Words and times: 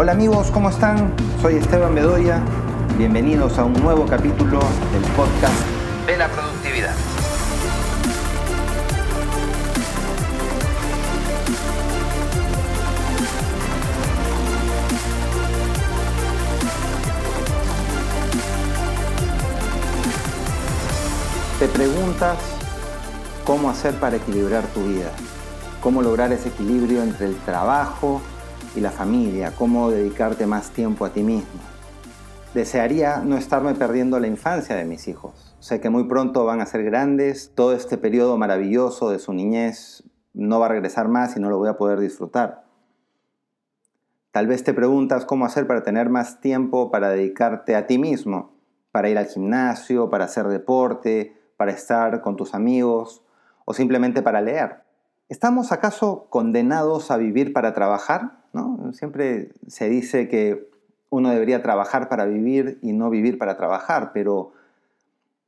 Hola 0.00 0.12
amigos, 0.12 0.52
¿cómo 0.52 0.70
están? 0.70 1.12
Soy 1.42 1.56
Esteban 1.56 1.92
Bedoya. 1.92 2.40
Bienvenidos 2.96 3.58
a 3.58 3.64
un 3.64 3.72
nuevo 3.72 4.06
capítulo 4.06 4.60
del 4.92 5.02
podcast 5.16 5.60
de 6.06 6.16
la 6.16 6.28
productividad. 6.28 6.94
Te 21.58 21.66
preguntas 21.66 22.38
cómo 23.44 23.68
hacer 23.68 23.94
para 23.94 24.14
equilibrar 24.14 24.62
tu 24.68 24.84
vida, 24.84 25.10
cómo 25.82 26.02
lograr 26.02 26.30
ese 26.30 26.50
equilibrio 26.50 27.02
entre 27.02 27.26
el 27.26 27.36
trabajo 27.38 28.22
y 28.74 28.80
la 28.80 28.90
familia, 28.90 29.52
cómo 29.56 29.90
dedicarte 29.90 30.46
más 30.46 30.70
tiempo 30.70 31.04
a 31.04 31.10
ti 31.10 31.22
mismo. 31.22 31.60
Desearía 32.54 33.18
no 33.18 33.36
estarme 33.36 33.74
perdiendo 33.74 34.18
la 34.18 34.26
infancia 34.26 34.74
de 34.76 34.84
mis 34.84 35.06
hijos. 35.08 35.54
Sé 35.60 35.80
que 35.80 35.90
muy 35.90 36.04
pronto 36.04 36.44
van 36.44 36.60
a 36.60 36.66
ser 36.66 36.82
grandes, 36.84 37.52
todo 37.54 37.72
este 37.72 37.98
periodo 37.98 38.38
maravilloso 38.38 39.10
de 39.10 39.18
su 39.18 39.32
niñez 39.32 40.04
no 40.32 40.60
va 40.60 40.66
a 40.66 40.70
regresar 40.70 41.08
más 41.08 41.36
y 41.36 41.40
no 41.40 41.50
lo 41.50 41.58
voy 41.58 41.68
a 41.68 41.76
poder 41.76 42.00
disfrutar. 42.00 42.64
Tal 44.30 44.46
vez 44.46 44.62
te 44.62 44.72
preguntas 44.72 45.24
cómo 45.24 45.44
hacer 45.44 45.66
para 45.66 45.82
tener 45.82 46.10
más 46.10 46.40
tiempo 46.40 46.90
para 46.90 47.10
dedicarte 47.10 47.74
a 47.74 47.86
ti 47.86 47.98
mismo, 47.98 48.52
para 48.92 49.08
ir 49.08 49.18
al 49.18 49.26
gimnasio, 49.26 50.10
para 50.10 50.26
hacer 50.26 50.46
deporte, 50.46 51.36
para 51.56 51.72
estar 51.72 52.20
con 52.20 52.36
tus 52.36 52.54
amigos 52.54 53.24
o 53.64 53.74
simplemente 53.74 54.22
para 54.22 54.40
leer. 54.40 54.84
¿Estamos 55.28 55.72
acaso 55.72 56.28
condenados 56.30 57.10
a 57.10 57.16
vivir 57.16 57.52
para 57.52 57.74
trabajar? 57.74 58.37
Siempre 58.92 59.52
se 59.66 59.88
dice 59.88 60.28
que 60.28 60.68
uno 61.10 61.30
debería 61.30 61.62
trabajar 61.62 62.08
para 62.08 62.26
vivir 62.26 62.78
y 62.82 62.92
no 62.92 63.10
vivir 63.10 63.38
para 63.38 63.56
trabajar, 63.56 64.12
pero 64.12 64.52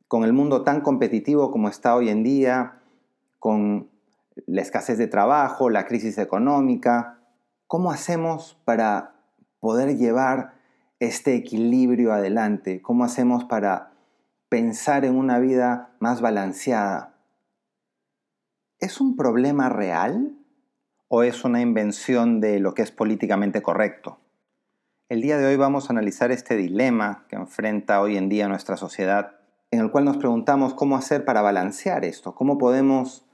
con 0.08 0.24
el 0.24 0.32
mundo 0.32 0.62
tan 0.62 0.80
competitivo 0.80 1.50
como 1.50 1.68
está 1.68 1.94
hoy 1.94 2.08
en 2.08 2.22
día, 2.22 2.80
con 3.38 3.88
la 4.46 4.62
escasez 4.62 4.98
de 4.98 5.06
trabajo, 5.06 5.70
la 5.70 5.86
crisis 5.86 6.18
económica, 6.18 7.18
¿cómo 7.66 7.90
hacemos 7.90 8.58
para 8.64 9.14
poder 9.60 9.96
llevar 9.96 10.54
este 10.98 11.34
equilibrio 11.34 12.12
adelante? 12.12 12.82
¿Cómo 12.82 13.04
hacemos 13.04 13.44
para 13.44 13.92
pensar 14.48 15.04
en 15.04 15.16
una 15.16 15.38
vida 15.38 15.90
más 16.00 16.20
balanceada? 16.20 17.14
¿Es 18.78 19.00
un 19.00 19.14
problema 19.14 19.68
real 19.68 20.39
o 21.12 21.24
es 21.24 21.44
una 21.44 21.60
invención 21.60 22.40
de 22.40 22.60
lo 22.60 22.72
que 22.72 22.82
es 22.82 22.92
políticamente 22.92 23.62
correcto? 23.62 24.20
El 25.08 25.20
día 25.22 25.38
de 25.38 25.46
hoy 25.46 25.56
vamos 25.56 25.90
a 25.90 25.92
analizar 25.92 26.30
este 26.30 26.56
dilema 26.56 27.24
que 27.28 27.34
enfrenta 27.34 28.00
hoy 28.00 28.16
en 28.16 28.28
día 28.28 28.46
nuestra 28.46 28.76
sociedad, 28.76 29.40
en 29.72 29.80
el 29.80 29.90
cual 29.90 30.04
nos 30.04 30.18
preguntamos 30.18 30.72
cómo 30.72 30.96
hacer 30.96 31.24
para 31.24 31.42
balancear 31.42 32.04
esto, 32.04 32.36
cómo 32.36 32.58
podemos 32.58 33.26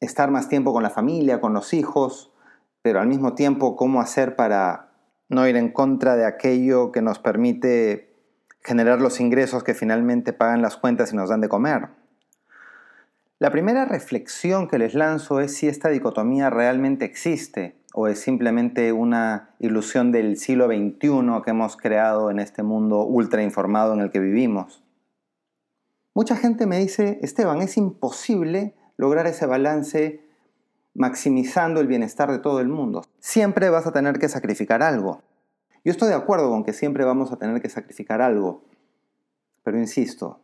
estar 0.00 0.30
más 0.30 0.48
tiempo 0.48 0.72
con 0.72 0.82
la 0.82 0.88
familia, 0.88 1.38
con 1.38 1.52
los 1.52 1.74
hijos, 1.74 2.32
pero 2.80 2.98
al 2.98 3.08
mismo 3.08 3.34
tiempo 3.34 3.76
cómo 3.76 4.00
hacer 4.00 4.34
para 4.34 4.94
no 5.28 5.46
ir 5.46 5.56
en 5.56 5.70
contra 5.70 6.16
de 6.16 6.24
aquello 6.24 6.92
que 6.92 7.02
nos 7.02 7.18
permite 7.18 8.16
generar 8.62 9.02
los 9.02 9.20
ingresos 9.20 9.62
que 9.62 9.74
finalmente 9.74 10.32
pagan 10.32 10.62
las 10.62 10.78
cuentas 10.78 11.12
y 11.12 11.16
nos 11.16 11.28
dan 11.28 11.42
de 11.42 11.50
comer. 11.50 11.90
La 13.42 13.50
primera 13.50 13.86
reflexión 13.86 14.68
que 14.68 14.78
les 14.78 14.94
lanzo 14.94 15.40
es 15.40 15.56
si 15.56 15.66
esta 15.66 15.88
dicotomía 15.88 16.48
realmente 16.48 17.04
existe 17.04 17.74
o 17.92 18.06
es 18.06 18.20
simplemente 18.20 18.92
una 18.92 19.56
ilusión 19.58 20.12
del 20.12 20.36
siglo 20.36 20.66
XXI 20.66 21.42
que 21.44 21.50
hemos 21.50 21.76
creado 21.76 22.30
en 22.30 22.38
este 22.38 22.62
mundo 22.62 23.02
ultra 23.04 23.42
informado 23.42 23.94
en 23.94 24.00
el 24.00 24.12
que 24.12 24.20
vivimos. 24.20 24.84
Mucha 26.14 26.36
gente 26.36 26.66
me 26.66 26.78
dice, 26.78 27.18
Esteban, 27.20 27.62
es 27.62 27.76
imposible 27.76 28.76
lograr 28.96 29.26
ese 29.26 29.46
balance 29.46 30.24
maximizando 30.94 31.80
el 31.80 31.88
bienestar 31.88 32.30
de 32.30 32.38
todo 32.38 32.60
el 32.60 32.68
mundo. 32.68 33.02
Siempre 33.18 33.70
vas 33.70 33.88
a 33.88 33.92
tener 33.92 34.20
que 34.20 34.28
sacrificar 34.28 34.84
algo. 34.84 35.20
Yo 35.84 35.90
estoy 35.90 36.10
de 36.10 36.14
acuerdo 36.14 36.48
con 36.48 36.62
que 36.62 36.72
siempre 36.72 37.04
vamos 37.04 37.32
a 37.32 37.38
tener 37.38 37.60
que 37.60 37.68
sacrificar 37.68 38.22
algo, 38.22 38.62
pero 39.64 39.80
insisto, 39.80 40.38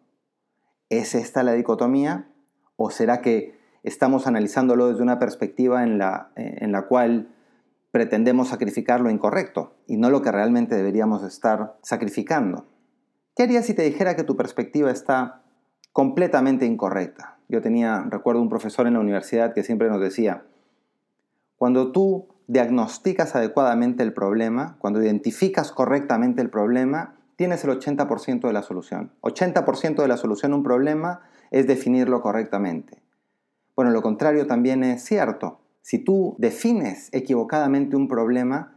¿es 0.89 1.15
esta 1.15 1.44
la 1.44 1.53
dicotomía? 1.53 2.27
¿O 2.81 2.91
será 2.91 3.21
que 3.21 3.59
estamos 3.83 4.28
analizándolo 4.28 4.87
desde 4.87 5.03
una 5.03 5.19
perspectiva 5.19 5.83
en 5.83 5.99
la, 5.99 6.31
en 6.37 6.71
la 6.71 6.83
cual 6.83 7.28
pretendemos 7.91 8.49
sacrificar 8.49 9.00
lo 9.00 9.11
incorrecto 9.11 9.75
y 9.89 9.97
no 9.97 10.11
lo 10.11 10.22
que 10.22 10.31
realmente 10.31 10.77
deberíamos 10.77 11.25
estar 11.25 11.77
sacrificando? 11.83 12.67
¿Qué 13.34 13.43
harías 13.43 13.67
si 13.67 13.75
te 13.75 13.83
dijera 13.83 14.15
que 14.15 14.22
tu 14.22 14.37
perspectiva 14.37 14.93
está 14.93 15.43
completamente 15.93 16.67
incorrecta? 16.67 17.38
Yo 17.49 17.61
tenía, 17.61 18.06
recuerdo 18.09 18.43
un 18.43 18.49
profesor 18.49 18.87
en 18.87 18.94
la 18.94 19.00
universidad 19.00 19.55
que 19.55 19.65
siempre 19.65 19.88
nos 19.88 20.00
decía, 20.00 20.44
cuando 21.56 21.91
tú 21.91 22.28
diagnosticas 22.47 23.34
adecuadamente 23.34 24.05
el 24.05 24.12
problema, 24.12 24.77
cuando 24.78 25.03
identificas 25.03 25.72
correctamente 25.72 26.43
el 26.43 26.50
problema, 26.50 27.17
tienes 27.34 27.65
el 27.65 27.71
80% 27.71 28.47
de 28.47 28.53
la 28.53 28.62
solución. 28.62 29.11
80% 29.22 30.00
de 30.00 30.09
la 30.09 30.17
solución 30.17 30.53
a 30.53 30.56
un 30.56 30.62
problema 30.62 31.22
es 31.51 31.67
definirlo 31.67 32.21
correctamente. 32.21 33.03
Bueno, 33.75 33.91
lo 33.91 34.03
contrario 34.03 34.47
también 34.47 34.83
es 34.85 35.05
cierto. 35.05 35.61
Si 35.83 35.99
tú 35.99 36.37
defines 36.39 37.09
equivocadamente 37.13 37.97
un 37.97 38.09
problema, 38.09 38.77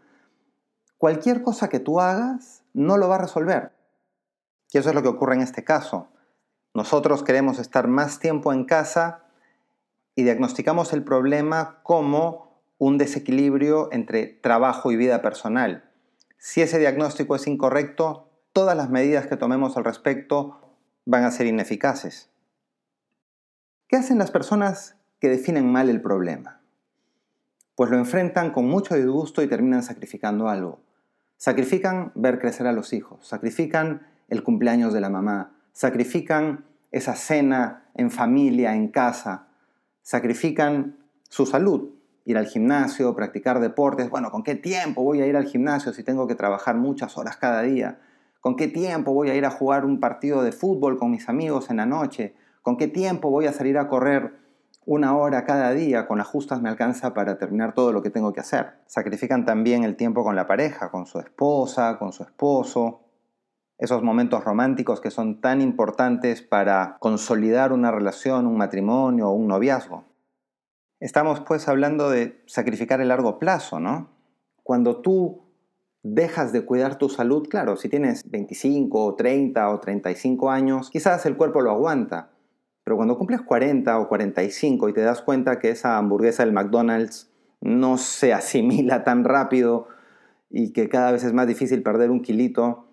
cualquier 0.98 1.42
cosa 1.42 1.70
que 1.70 1.80
tú 1.80 2.00
hagas 2.00 2.64
no 2.74 2.98
lo 2.98 3.10
va 3.10 3.16
a 3.16 3.22
resolver. 3.22 3.72
Y 4.72 4.78
eso 4.78 4.90
es 4.90 4.96
lo 4.96 5.02
que 5.02 5.10
ocurre 5.10 5.36
en 5.36 5.42
este 5.42 5.64
caso. 5.64 6.08
Nosotros 6.74 7.24
queremos 7.24 7.60
estar 7.60 7.88
más 7.88 8.20
tiempo 8.20 8.54
en 8.54 8.66
casa 8.66 9.26
y 10.16 10.24
diagnosticamos 10.24 10.94
el 10.94 11.04
problema 11.04 11.82
como 11.84 12.62
un 12.78 12.98
desequilibrio 12.98 13.90
entre 13.92 14.26
trabajo 14.28 14.92
y 14.92 14.96
vida 14.96 15.22
personal. 15.22 15.92
Si 16.38 16.62
ese 16.62 16.80
diagnóstico 16.80 17.36
es 17.36 17.46
incorrecto, 17.46 18.30
todas 18.54 18.76
las 18.76 18.90
medidas 18.90 19.28
que 19.28 19.38
tomemos 19.38 19.78
al 19.78 19.84
respecto 19.84 20.60
van 21.06 21.24
a 21.24 21.32
ser 21.32 21.46
ineficaces. 21.46 22.31
¿Qué 23.92 23.98
hacen 23.98 24.20
las 24.20 24.32
personas 24.32 24.96
que 25.20 25.28
definen 25.28 25.70
mal 25.70 25.90
el 25.90 26.00
problema? 26.02 26.62
Pues 27.76 27.92
lo 27.92 27.98
enfrentan 27.98 28.52
con 28.52 28.66
mucho 28.66 28.96
disgusto 28.96 29.42
y 29.42 29.48
terminan 29.48 29.84
sacrificando 29.84 30.48
algo. 30.48 30.80
Sacrifican 31.36 32.14
ver 32.16 32.40
crecer 32.40 32.68
a 32.68 32.72
los 32.72 32.94
hijos, 32.94 33.28
sacrifican 33.28 34.08
el 34.30 34.44
cumpleaños 34.44 34.94
de 34.94 35.02
la 35.02 35.10
mamá, 35.10 35.58
sacrifican 35.74 36.64
esa 36.92 37.16
cena 37.16 37.84
en 37.94 38.12
familia, 38.12 38.76
en 38.76 38.88
casa, 38.88 39.48
sacrifican 40.04 40.96
su 41.28 41.46
salud, 41.46 41.90
ir 42.24 42.38
al 42.38 42.48
gimnasio, 42.48 43.14
practicar 43.14 43.60
deportes. 43.60 44.10
Bueno, 44.10 44.32
¿con 44.32 44.44
qué 44.44 44.56
tiempo 44.56 45.04
voy 45.04 45.20
a 45.20 45.28
ir 45.28 45.36
al 45.36 45.48
gimnasio 45.48 45.92
si 45.92 46.04
tengo 46.04 46.28
que 46.28 46.36
trabajar 46.36 46.78
muchas 46.78 47.18
horas 47.18 47.36
cada 47.36 47.62
día? 47.64 48.00
¿Con 48.40 48.56
qué 48.56 48.70
tiempo 48.70 49.14
voy 49.14 49.32
a 49.32 49.36
ir 49.36 49.46
a 49.46 49.52
jugar 49.52 49.84
un 49.84 50.00
partido 50.00 50.44
de 50.44 50.54
fútbol 50.54 50.98
con 50.98 51.12
mis 51.12 51.28
amigos 51.28 51.70
en 51.70 51.76
la 51.76 51.86
noche? 51.86 52.36
¿Con 52.62 52.78
qué 52.78 52.88
tiempo 52.88 53.32
voy 53.32 53.48
a 53.48 53.54
salir 53.54 53.80
a 53.80 53.88
correr 53.88 54.36
una 54.86 55.18
hora 55.18 55.46
cada 55.46 55.72
día? 55.72 56.08
Con 56.08 56.20
las 56.20 56.28
justas 56.28 56.62
me 56.62 56.70
alcanza 56.70 57.14
para 57.16 57.40
terminar 57.40 57.74
todo 57.74 57.92
lo 57.92 58.04
que 58.04 58.12
tengo 58.12 58.34
que 58.34 58.40
hacer. 58.40 58.82
Sacrifican 58.86 59.46
también 59.46 59.84
el 59.84 59.96
tiempo 59.96 60.24
con 60.24 60.36
la 60.36 60.46
pareja, 60.46 60.92
con 60.92 61.08
su 61.08 61.20
esposa, 61.20 61.98
con 61.98 62.14
su 62.14 62.22
esposo. 62.22 63.02
Esos 63.80 64.04
momentos 64.04 64.44
románticos 64.44 65.02
que 65.02 65.10
son 65.10 65.42
tan 65.42 65.60
importantes 65.60 66.44
para 66.44 66.98
consolidar 67.00 67.74
una 67.74 67.90
relación, 67.90 68.46
un 68.46 68.58
matrimonio 68.58 69.30
o 69.30 69.34
un 69.34 69.48
noviazgo. 69.48 70.06
Estamos 71.00 71.40
pues 71.40 71.68
hablando 71.68 72.12
de 72.12 72.44
sacrificar 72.46 73.02
el 73.02 73.08
largo 73.08 73.40
plazo, 73.40 73.80
¿no? 73.80 74.12
Cuando 74.62 75.02
tú 75.02 75.42
dejas 76.04 76.52
de 76.52 76.64
cuidar 76.64 77.00
tu 77.00 77.10
salud, 77.10 77.48
claro, 77.50 77.76
si 77.76 77.90
tienes 77.90 78.30
25 78.30 79.04
o 79.04 79.16
30 79.16 79.68
o 79.68 79.80
35 79.80 80.52
años, 80.52 80.92
quizás 80.92 81.26
el 81.26 81.38
cuerpo 81.38 81.62
lo 81.62 81.72
aguanta, 81.72 82.31
pero 82.84 82.98
cuando 82.98 83.18
cumples 83.18 83.42
40 83.42 84.00
o 84.00 84.08
45 84.08 84.90
y 84.90 84.94
te 84.94 85.02
das 85.02 85.22
cuenta 85.22 85.60
que 85.60 85.70
esa 85.70 85.98
hamburguesa 85.98 86.44
del 86.44 86.54
McDonald's 86.54 87.32
no 87.62 87.98
se 87.98 88.34
asimila 88.34 89.04
tan 89.04 89.24
rápido 89.24 89.88
y 90.50 90.74
que 90.74 90.90
cada 90.90 91.12
vez 91.12 91.24
es 91.24 91.34
más 91.34 91.48
difícil 91.48 91.84
perder 91.84 92.12
un 92.12 92.22
kilito, 92.22 92.88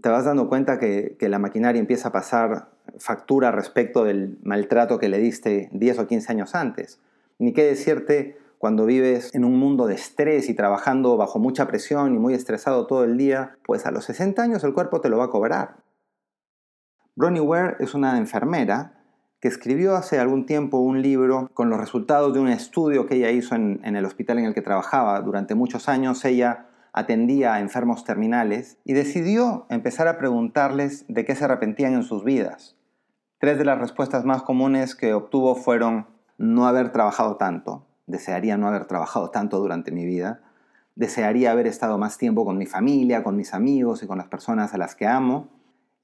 te 0.00 0.08
vas 0.08 0.24
dando 0.24 0.48
cuenta 0.48 0.78
que, 0.78 1.16
que, 1.18 1.28
la 1.28 1.38
maquinaria 1.38 1.80
empieza 1.80 2.08
a 2.08 2.12
pasar 2.12 2.70
factura 2.98 3.50
respecto 3.50 4.04
del 4.04 4.38
maltrato 4.42 4.98
que 4.98 5.08
le 5.08 5.18
diste 5.18 5.68
10 5.72 5.98
o 5.98 6.06
15 6.06 6.32
años 6.32 6.54
antes. 6.54 7.00
Ni 7.38 7.52
qué 7.52 7.64
decirte 7.64 8.38
cuando 8.58 8.86
vives 8.86 9.34
en 9.34 9.44
un 9.44 9.58
mundo 9.58 9.86
de 9.86 9.94
estrés 9.94 10.48
y 10.48 10.54
trabajando 10.54 11.16
bajo 11.16 11.38
mucha 11.38 11.66
presión 11.66 12.14
y 12.14 12.18
muy 12.18 12.34
estresado 12.34 12.86
todo 12.86 13.04
el 13.04 13.16
día, 13.16 13.56
pues 13.64 13.86
a 13.86 13.90
los 13.90 14.04
60 14.04 14.42
años 14.42 14.64
el 14.64 14.74
cuerpo 14.74 15.00
te 15.00 15.08
lo 15.08 15.18
va 15.18 15.24
a 15.24 15.30
cobrar. 15.30 15.76
Bronnie 17.16 17.40
Ware 17.40 17.76
es 17.80 17.94
una 17.94 18.16
enfermera 18.18 18.99
que 19.40 19.48
escribió 19.48 19.96
hace 19.96 20.18
algún 20.18 20.44
tiempo 20.44 20.78
un 20.78 21.00
libro 21.00 21.50
con 21.54 21.70
los 21.70 21.80
resultados 21.80 22.34
de 22.34 22.40
un 22.40 22.48
estudio 22.48 23.06
que 23.06 23.16
ella 23.16 23.30
hizo 23.30 23.54
en, 23.54 23.80
el 23.82 24.04
hospital 24.04 24.38
en 24.38 24.44
el 24.44 24.54
que 24.54 24.60
trabajaba. 24.60 25.20
Durante 25.22 25.54
muchos 25.54 25.88
años 25.88 26.24
ella 26.26 26.66
atendía 26.92 27.54
a 27.54 27.60
enfermos 27.60 28.04
terminales 28.04 28.76
y 28.84 28.92
decidió 28.92 29.66
empezar 29.70 30.08
a 30.08 30.18
preguntarles 30.18 31.06
de 31.08 31.24
qué 31.24 31.34
se 31.34 31.44
arrepentían 31.44 31.94
en 31.94 32.02
sus 32.02 32.22
vidas. 32.22 32.76
Tres 33.38 33.56
de 33.56 33.64
las 33.64 33.78
respuestas 33.78 34.26
más 34.26 34.42
comunes 34.42 34.94
que 34.94 35.14
obtuvo 35.14 35.54
fueron 35.54 36.06
no 36.36 36.66
haber 36.66 36.92
trabajado 36.92 37.36
tanto, 37.36 37.86
desearía 38.06 38.58
no 38.58 38.68
haber 38.68 38.84
trabajado 38.84 39.30
tanto 39.30 39.58
durante 39.58 39.90
mi 39.90 40.04
vida, 40.04 40.42
desearía 40.96 41.52
haber 41.52 41.66
estado 41.66 41.96
más 41.96 42.18
tiempo 42.18 42.44
con 42.44 42.58
mi 42.58 42.66
familia, 42.66 43.22
con 43.22 43.36
mis 43.36 43.54
amigos 43.54 44.02
y 44.02 44.06
con 44.06 44.18
las 44.18 44.28
personas 44.28 44.74
a 44.74 44.78
las 44.78 44.94
que 44.94 45.06
amo, 45.06 45.48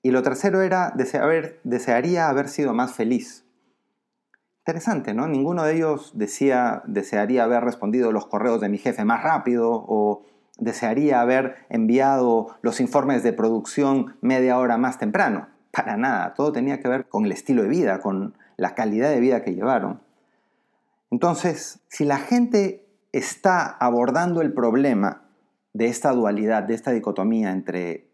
y 0.06 0.12
lo 0.12 0.22
tercero 0.22 0.62
era 0.62 0.92
desearía 1.64 2.28
haber 2.28 2.48
sido 2.48 2.72
más 2.72 2.92
feliz. 2.92 3.44
Interesante, 4.60 5.14
¿no? 5.14 5.26
Ninguno 5.26 5.64
de 5.64 5.74
ellos 5.74 6.12
decía 6.14 6.84
desearía 6.86 7.42
haber 7.42 7.64
respondido 7.64 8.12
los 8.12 8.28
correos 8.28 8.60
de 8.60 8.68
mi 8.68 8.78
jefe 8.78 9.04
más 9.04 9.24
rápido 9.24 9.68
o 9.72 10.24
desearía 10.58 11.20
haber 11.20 11.56
enviado 11.70 12.56
los 12.62 12.78
informes 12.78 13.24
de 13.24 13.32
producción 13.32 14.14
media 14.20 14.58
hora 14.58 14.78
más 14.78 14.96
temprano. 14.96 15.48
Para 15.72 15.96
nada, 15.96 16.34
todo 16.34 16.52
tenía 16.52 16.78
que 16.78 16.86
ver 16.86 17.08
con 17.08 17.24
el 17.24 17.32
estilo 17.32 17.64
de 17.64 17.68
vida, 17.68 17.98
con 17.98 18.36
la 18.56 18.76
calidad 18.76 19.10
de 19.10 19.18
vida 19.18 19.42
que 19.42 19.56
llevaron. 19.56 20.02
Entonces, 21.10 21.80
si 21.88 22.04
la 22.04 22.18
gente 22.18 22.86
está 23.10 23.66
abordando 23.66 24.40
el 24.40 24.52
problema 24.52 25.22
de 25.72 25.86
esta 25.86 26.12
dualidad, 26.12 26.62
de 26.62 26.74
esta 26.74 26.92
dicotomía 26.92 27.50
entre 27.50 28.05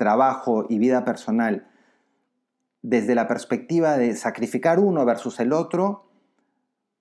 trabajo 0.00 0.64
y 0.70 0.78
vida 0.78 1.04
personal, 1.04 1.68
desde 2.80 3.14
la 3.14 3.28
perspectiva 3.28 3.98
de 3.98 4.16
sacrificar 4.16 4.78
uno 4.78 5.04
versus 5.04 5.38
el 5.40 5.52
otro, 5.52 6.08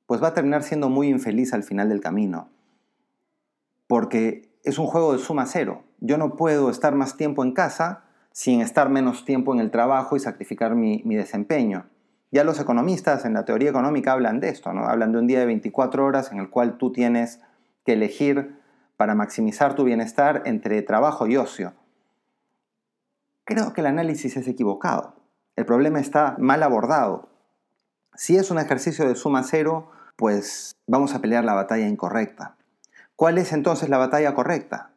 pues 0.06 0.22
va 0.22 0.28
a 0.28 0.34
terminar 0.34 0.64
siendo 0.64 0.90
muy 0.90 1.08
infeliz 1.08 1.54
al 1.54 1.64
final 1.64 1.88
del 1.88 2.02
camino. 2.02 2.50
Porque 3.88 4.52
es 4.66 4.78
un 4.80 4.88
juego 4.88 5.14
de 5.14 5.20
suma 5.20 5.46
cero. 5.46 5.84
Yo 6.02 6.18
no 6.18 6.36
puedo 6.36 6.70
estar 6.70 6.94
más 6.94 7.16
tiempo 7.16 7.42
en 7.42 7.54
casa 7.54 8.04
sin 8.34 8.60
estar 8.60 8.90
menos 8.90 9.24
tiempo 9.24 9.54
en 9.54 9.62
el 9.62 9.72
trabajo 9.72 10.18
y 10.18 10.20
sacrificar 10.20 10.76
mi, 10.76 11.02
desempeño. 11.06 11.86
Ya 12.32 12.44
los 12.44 12.60
economistas 12.60 13.24
en 13.24 13.34
la 13.34 13.46
teoría 13.46 13.70
económica 13.70 14.12
hablan 14.12 14.42
de 14.42 14.50
esto, 14.50 14.74
¿no? 14.74 14.90
Hablan 14.90 15.14
de 15.14 15.20
un 15.20 15.28
día 15.28 15.40
de 15.40 15.46
24 15.46 16.04
horas 16.04 16.34
en 16.34 16.40
el 16.40 16.50
cual 16.50 16.78
tú 16.78 16.92
tienes 16.92 17.40
que 17.86 17.94
elegir 17.94 18.60
para 18.98 19.16
maximizar 19.16 19.74
tu 19.76 19.86
bienestar 19.86 20.44
entre 20.44 20.82
trabajo 20.82 21.28
y 21.28 21.38
ocio. 21.38 21.79
Creo 23.50 23.74
que 23.74 23.82
el 23.82 23.88
análisis 23.88 24.38
es 24.38 24.48
equivocado. 24.48 25.16
El 25.56 25.66
problema 25.66 26.00
está 26.00 26.36
mal 26.38 26.62
abordado. 26.62 27.30
Si 28.14 28.36
es 28.36 28.52
un 28.52 28.60
ejercicio 28.60 29.08
de 29.08 29.16
suma 29.16 29.42
cero, 29.42 29.90
pues 30.18 30.76
vamos 30.86 31.16
a 31.16 31.20
pelear 31.20 31.44
la 31.44 31.56
batalla 31.56 31.88
incorrecta. 31.88 32.58
¿Cuál 33.16 33.40
es 33.40 33.52
entonces 33.52 33.90
la 33.90 33.98
batalla 33.98 34.36
correcta? 34.36 34.92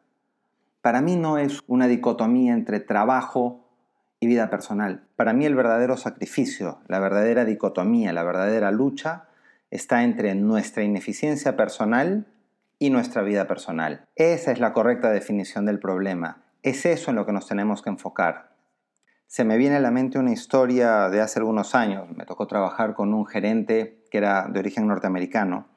Para 0.81 1.01
mí 1.01 1.15
no 1.15 1.39
es 1.39 1.61
una 1.65 1.87
dicotomía 1.87 2.53
entre 2.53 2.79
trabajo 2.79 3.65
y 4.19 4.27
vida 4.27 4.51
personal. 4.51 5.03
Para 5.15 5.33
mí 5.33 5.47
el 5.47 5.55
verdadero 5.55 5.97
sacrificio, 5.97 6.77
la 6.87 6.99
verdadera 6.99 7.45
dicotomía, 7.45 8.13
la 8.13 8.21
verdadera 8.21 8.69
lucha 8.69 9.29
está 9.71 10.03
entre 10.03 10.35
nuestra 10.35 10.83
ineficiencia 10.83 11.57
personal 11.57 12.27
y 12.77 12.91
nuestra 12.91 13.23
vida 13.23 13.47
personal. 13.47 14.05
Esa 14.15 14.51
es 14.51 14.59
la 14.59 14.73
correcta 14.73 15.09
definición 15.09 15.65
del 15.65 15.79
problema. 15.79 16.42
Es 16.63 16.85
eso 16.87 17.11
en 17.11 17.17
lo 17.17 17.25
que 17.25 17.33
nos 17.33 17.47
tenemos 17.47 17.83
que 17.83 17.91
enfocar. 17.91 18.55
Se 19.27 19.43
me 19.43 19.57
viene 19.57 19.75
a 19.75 19.79
la 19.79 19.91
mente 19.91 20.17
una 20.17 20.31
historia 20.31 21.09
de 21.09 21.21
hace 21.21 21.39
algunos 21.39 21.75
años. 21.75 22.09
Me 22.15 22.25
tocó 22.25 22.47
trabajar 22.47 22.95
con 22.95 23.13
un 23.13 23.27
gerente 23.27 24.03
que 24.09 24.17
era 24.17 24.47
de 24.47 24.59
origen 24.59 24.87
norteamericano 24.87 25.67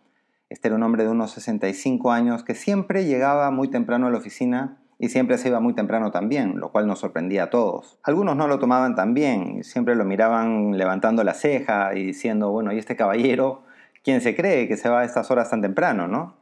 este 0.48 0.68
era 0.68 0.76
un 0.76 0.82
hombre 0.84 1.02
de 1.02 1.10
unos 1.10 1.32
65 1.32 2.12
años 2.12 2.44
que 2.44 2.54
siempre 2.54 3.04
llegaba 3.04 3.50
muy 3.50 3.68
temprano 3.68 4.06
a 4.06 4.10
la 4.10 4.18
oficina 4.18 4.78
y 4.98 5.08
siempre 5.08 5.38
se 5.38 5.48
iba 5.48 5.58
muy 5.58 5.74
temprano 5.74 6.12
también, 6.12 6.60
lo 6.60 6.70
cual 6.70 6.86
nos 6.86 7.00
sorprendía 7.00 7.44
a 7.44 7.50
todos. 7.50 7.98
Algunos 8.04 8.36
no 8.36 8.46
lo 8.46 8.60
tomaban 8.60 8.94
tan 8.94 9.12
bien, 9.12 9.64
siempre 9.64 9.96
lo 9.96 10.04
miraban 10.04 10.78
levantando 10.78 11.24
la 11.24 11.34
ceja 11.34 11.94
y 11.94 12.04
diciendo, 12.04 12.50
bueno, 12.50 12.72
¿y 12.72 12.78
este 12.78 12.94
caballero 12.94 13.64
quién 14.04 14.20
se 14.20 14.36
cree 14.36 14.68
que 14.68 14.76
se 14.76 14.88
va 14.88 15.00
a 15.00 15.04
estas 15.04 15.30
horas 15.32 15.50
tan 15.50 15.62
temprano, 15.62 16.06
no? 16.06 16.36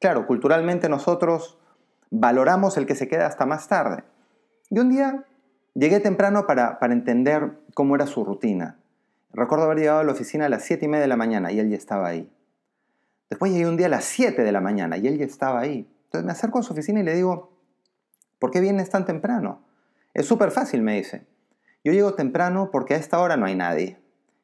Claro, 0.00 0.26
culturalmente 0.26 0.90
nosotros 0.90 1.58
valoramos 2.10 2.76
el 2.76 2.86
que 2.86 2.94
se 2.94 3.08
queda 3.08 3.26
hasta 3.26 3.46
más 3.46 3.68
tarde. 3.68 4.04
Y 4.70 4.78
un 4.78 4.90
día 4.90 5.24
llegué 5.74 6.00
temprano 6.00 6.46
para, 6.46 6.78
para 6.78 6.92
entender 6.92 7.58
cómo 7.74 7.94
era 7.94 8.06
su 8.06 8.24
rutina. 8.24 8.78
Recuerdo 9.32 9.64
haber 9.64 9.78
llegado 9.78 10.00
a 10.00 10.04
la 10.04 10.12
oficina 10.12 10.46
a 10.46 10.48
las 10.48 10.64
7 10.64 10.84
y 10.84 10.88
media 10.88 11.02
de 11.02 11.08
la 11.08 11.16
mañana 11.16 11.50
y 11.50 11.58
él 11.58 11.68
ya 11.70 11.76
estaba 11.76 12.08
ahí. 12.08 12.30
Después 13.28 13.52
llegué 13.52 13.68
un 13.68 13.76
día 13.76 13.86
a 13.86 13.90
las 13.90 14.04
7 14.04 14.42
de 14.42 14.52
la 14.52 14.60
mañana 14.60 14.96
y 14.96 15.08
él 15.08 15.18
ya 15.18 15.24
estaba 15.24 15.60
ahí. 15.60 15.90
Entonces 16.04 16.24
me 16.24 16.32
acerco 16.32 16.60
a 16.60 16.62
su 16.62 16.72
oficina 16.72 17.00
y 17.00 17.02
le 17.02 17.14
digo, 17.14 17.52
¿por 18.38 18.52
qué 18.52 18.60
vienes 18.60 18.90
tan 18.90 19.04
temprano? 19.04 19.62
Es 20.12 20.26
súper 20.26 20.52
fácil, 20.52 20.82
me 20.82 20.94
dice. 20.94 21.26
Yo 21.82 21.92
llego 21.92 22.14
temprano 22.14 22.70
porque 22.70 22.94
a 22.94 22.96
esta 22.96 23.18
hora 23.18 23.36
no 23.36 23.46
hay 23.46 23.56
nadie. 23.56 23.98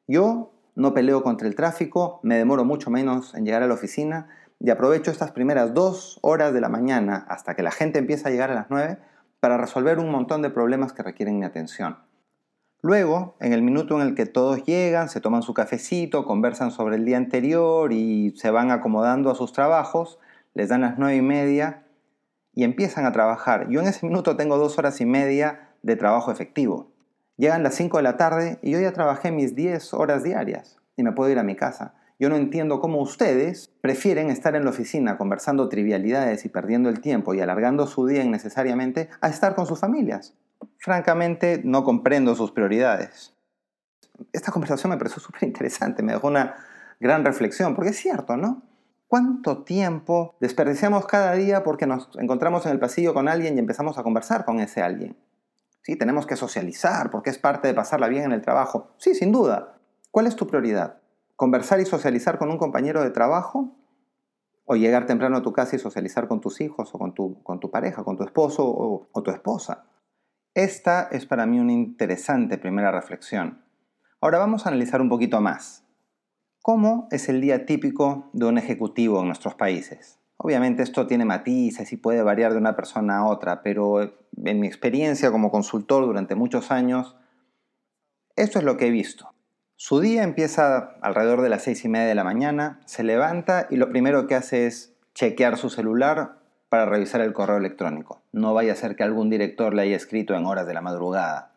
Yo 0.07 0.51
no 0.75 0.93
peleo 0.93 1.23
contra 1.23 1.47
el 1.47 1.55
tráfico, 1.55 2.19
me 2.23 2.37
demoro 2.37 2.65
mucho 2.65 2.89
menos 2.89 3.33
en 3.33 3.45
llegar 3.45 3.63
a 3.63 3.67
la 3.67 3.73
oficina 3.73 4.27
y 4.63 4.69
aprovecho 4.69 5.09
estas 5.09 5.31
primeras 5.31 5.73
dos 5.73 6.19
horas 6.21 6.53
de 6.53 6.61
la 6.61 6.69
mañana 6.69 7.25
hasta 7.27 7.55
que 7.55 7.63
la 7.63 7.71
gente 7.71 7.99
empieza 7.99 8.29
a 8.29 8.31
llegar 8.31 8.51
a 8.51 8.55
las 8.55 8.67
9 8.69 8.99
para 9.39 9.57
resolver 9.57 9.97
un 9.97 10.11
montón 10.11 10.41
de 10.43 10.51
problemas 10.51 10.93
que 10.93 11.01
requieren 11.01 11.39
mi 11.39 11.45
atención. 11.45 11.97
Luego, 12.83 13.35
en 13.39 13.53
el 13.53 13.63
minuto 13.63 13.99
en 13.99 14.07
el 14.07 14.15
que 14.15 14.25
todos 14.25 14.63
llegan, 14.63 15.09
se 15.09 15.19
toman 15.19 15.41
su 15.41 15.53
cafecito, 15.53 16.25
conversan 16.25 16.71
sobre 16.71 16.95
el 16.95 17.05
día 17.05 17.17
anterior 17.17 17.91
y 17.91 18.33
se 18.37 18.51
van 18.51 18.71
acomodando 18.71 19.31
a 19.31 19.35
sus 19.35 19.51
trabajos, 19.51 20.19
les 20.53 20.69
dan 20.69 20.81
las 20.81 20.97
nueve 20.97 21.15
y 21.15 21.21
media 21.21 21.83
y 22.53 22.63
empiezan 22.63 23.05
a 23.05 23.11
trabajar. 23.11 23.67
Yo 23.69 23.81
en 23.81 23.87
ese 23.87 24.05
minuto 24.05 24.35
tengo 24.35 24.57
dos 24.57 24.77
horas 24.77 25.01
y 25.01 25.05
media 25.05 25.69
de 25.81 25.95
trabajo 25.95 26.31
efectivo. 26.31 26.91
Llegan 27.37 27.63
las 27.63 27.73
5 27.75 27.97
de 27.97 28.03
la 28.03 28.17
tarde 28.17 28.59
y 28.61 28.71
yo 28.71 28.79
ya 28.79 28.93
trabajé 28.93 29.31
mis 29.31 29.55
10 29.55 29.95
horas 29.95 30.21
diarias 30.23 30.77
y 30.95 31.01
me 31.01 31.13
puedo 31.13 31.31
ir 31.31 31.39
a 31.39 31.43
mi 31.43 31.55
casa. 31.55 31.95
Yo 32.21 32.29
no 32.29 32.37
entiendo 32.37 32.79
cómo 32.79 33.01
ustedes 33.01 33.73
prefieren 33.81 34.29
estar 34.29 34.55
en 34.55 34.63
la 34.63 34.69
oficina 34.69 35.17
conversando 35.17 35.67
trivialidades 35.67 36.45
y 36.45 36.49
perdiendo 36.49 36.87
el 36.87 37.01
tiempo 37.01 37.33
y 37.33 37.41
alargando 37.41 37.85
su 37.87 38.05
día 38.05 38.23
innecesariamente 38.23 39.09
a 39.19 39.27
estar 39.27 39.55
con 39.55 39.65
sus 39.65 39.79
familias 39.79 40.35
francamente 40.77 41.61
no 41.63 41.83
comprendo 41.83 42.35
sus 42.35 42.51
prioridades. 42.51 43.33
Esta 44.33 44.51
conversación 44.51 44.89
me 44.89 44.97
pareció 44.97 45.19
súper 45.21 45.43
interesante, 45.43 46.03
me 46.03 46.13
dejó 46.13 46.27
una 46.27 46.55
gran 46.99 47.25
reflexión, 47.25 47.75
porque 47.75 47.91
es 47.91 47.97
cierto, 47.97 48.37
¿no? 48.37 48.63
¿Cuánto 49.07 49.63
tiempo 49.63 50.35
desperdiciamos 50.39 51.05
cada 51.05 51.33
día 51.33 51.63
porque 51.63 51.85
nos 51.85 52.09
encontramos 52.17 52.65
en 52.65 52.71
el 52.71 52.79
pasillo 52.79 53.13
con 53.13 53.27
alguien 53.27 53.55
y 53.55 53.59
empezamos 53.59 53.97
a 53.97 54.03
conversar 54.03 54.45
con 54.45 54.59
ese 54.59 54.81
alguien? 54.81 55.17
Sí, 55.81 55.97
tenemos 55.97 56.25
que 56.25 56.37
socializar 56.37 57.09
porque 57.09 57.29
es 57.29 57.37
parte 57.37 57.67
de 57.67 57.73
pasarla 57.73 58.07
bien 58.07 58.25
en 58.25 58.31
el 58.31 58.41
trabajo. 58.41 58.93
Sí, 58.97 59.13
sin 59.13 59.33
duda. 59.33 59.79
¿Cuál 60.11 60.27
es 60.27 60.35
tu 60.37 60.47
prioridad? 60.47 61.00
¿Conversar 61.41 61.79
y 61.79 61.85
socializar 61.85 62.37
con 62.37 62.51
un 62.51 62.59
compañero 62.59 63.01
de 63.01 63.09
trabajo? 63.09 63.75
¿O 64.63 64.75
llegar 64.75 65.07
temprano 65.07 65.37
a 65.37 65.41
tu 65.41 65.51
casa 65.53 65.75
y 65.75 65.79
socializar 65.79 66.27
con 66.27 66.39
tus 66.39 66.61
hijos 66.61 66.93
o 66.93 66.99
con 66.99 67.15
tu, 67.15 67.41
con 67.41 67.59
tu 67.59 67.71
pareja, 67.71 68.03
con 68.03 68.15
tu 68.15 68.23
esposo 68.23 68.63
o, 68.63 69.07
o 69.11 69.23
tu 69.23 69.31
esposa? 69.31 69.85
Esta 70.53 71.09
es 71.11 71.25
para 71.25 71.47
mí 71.47 71.59
una 71.59 71.73
interesante 71.73 72.59
primera 72.59 72.91
reflexión. 72.91 73.65
Ahora 74.19 74.37
vamos 74.37 74.67
a 74.67 74.69
analizar 74.69 75.01
un 75.01 75.09
poquito 75.09 75.41
más. 75.41 75.83
¿Cómo 76.61 77.07
es 77.09 77.27
el 77.27 77.41
día 77.41 77.65
típico 77.65 78.29
de 78.33 78.45
un 78.45 78.59
ejecutivo 78.59 79.19
en 79.21 79.25
nuestros 79.25 79.55
países? 79.55 80.19
Obviamente 80.37 80.83
esto 80.83 81.07
tiene 81.07 81.25
matices 81.25 81.91
y 81.91 81.97
puede 81.97 82.21
variar 82.21 82.51
de 82.51 82.59
una 82.59 82.75
persona 82.75 83.17
a 83.17 83.25
otra, 83.25 83.63
pero 83.63 83.99
en 84.03 84.59
mi 84.59 84.67
experiencia 84.67 85.31
como 85.31 85.49
consultor 85.49 86.05
durante 86.05 86.35
muchos 86.35 86.69
años, 86.69 87.17
esto 88.35 88.59
es 88.59 88.63
lo 88.63 88.77
que 88.77 88.89
he 88.89 88.91
visto. 88.91 89.30
Su 89.83 89.99
día 89.99 90.21
empieza 90.21 90.91
alrededor 91.01 91.41
de 91.41 91.49
las 91.49 91.63
seis 91.63 91.83
y 91.85 91.89
media 91.89 92.05
de 92.05 92.13
la 92.13 92.23
mañana, 92.23 92.79
se 92.85 93.03
levanta 93.03 93.65
y 93.71 93.77
lo 93.77 93.89
primero 93.89 94.27
que 94.27 94.35
hace 94.35 94.67
es 94.67 94.93
chequear 95.15 95.57
su 95.57 95.71
celular 95.71 96.37
para 96.69 96.85
revisar 96.85 97.19
el 97.21 97.33
correo 97.33 97.57
electrónico. 97.57 98.21
No 98.31 98.53
vaya 98.53 98.73
a 98.73 98.75
ser 98.75 98.95
que 98.95 99.01
algún 99.01 99.31
director 99.31 99.73
le 99.73 99.81
haya 99.81 99.95
escrito 99.95 100.35
en 100.35 100.45
horas 100.45 100.67
de 100.67 100.75
la 100.75 100.81
madrugada. 100.81 101.53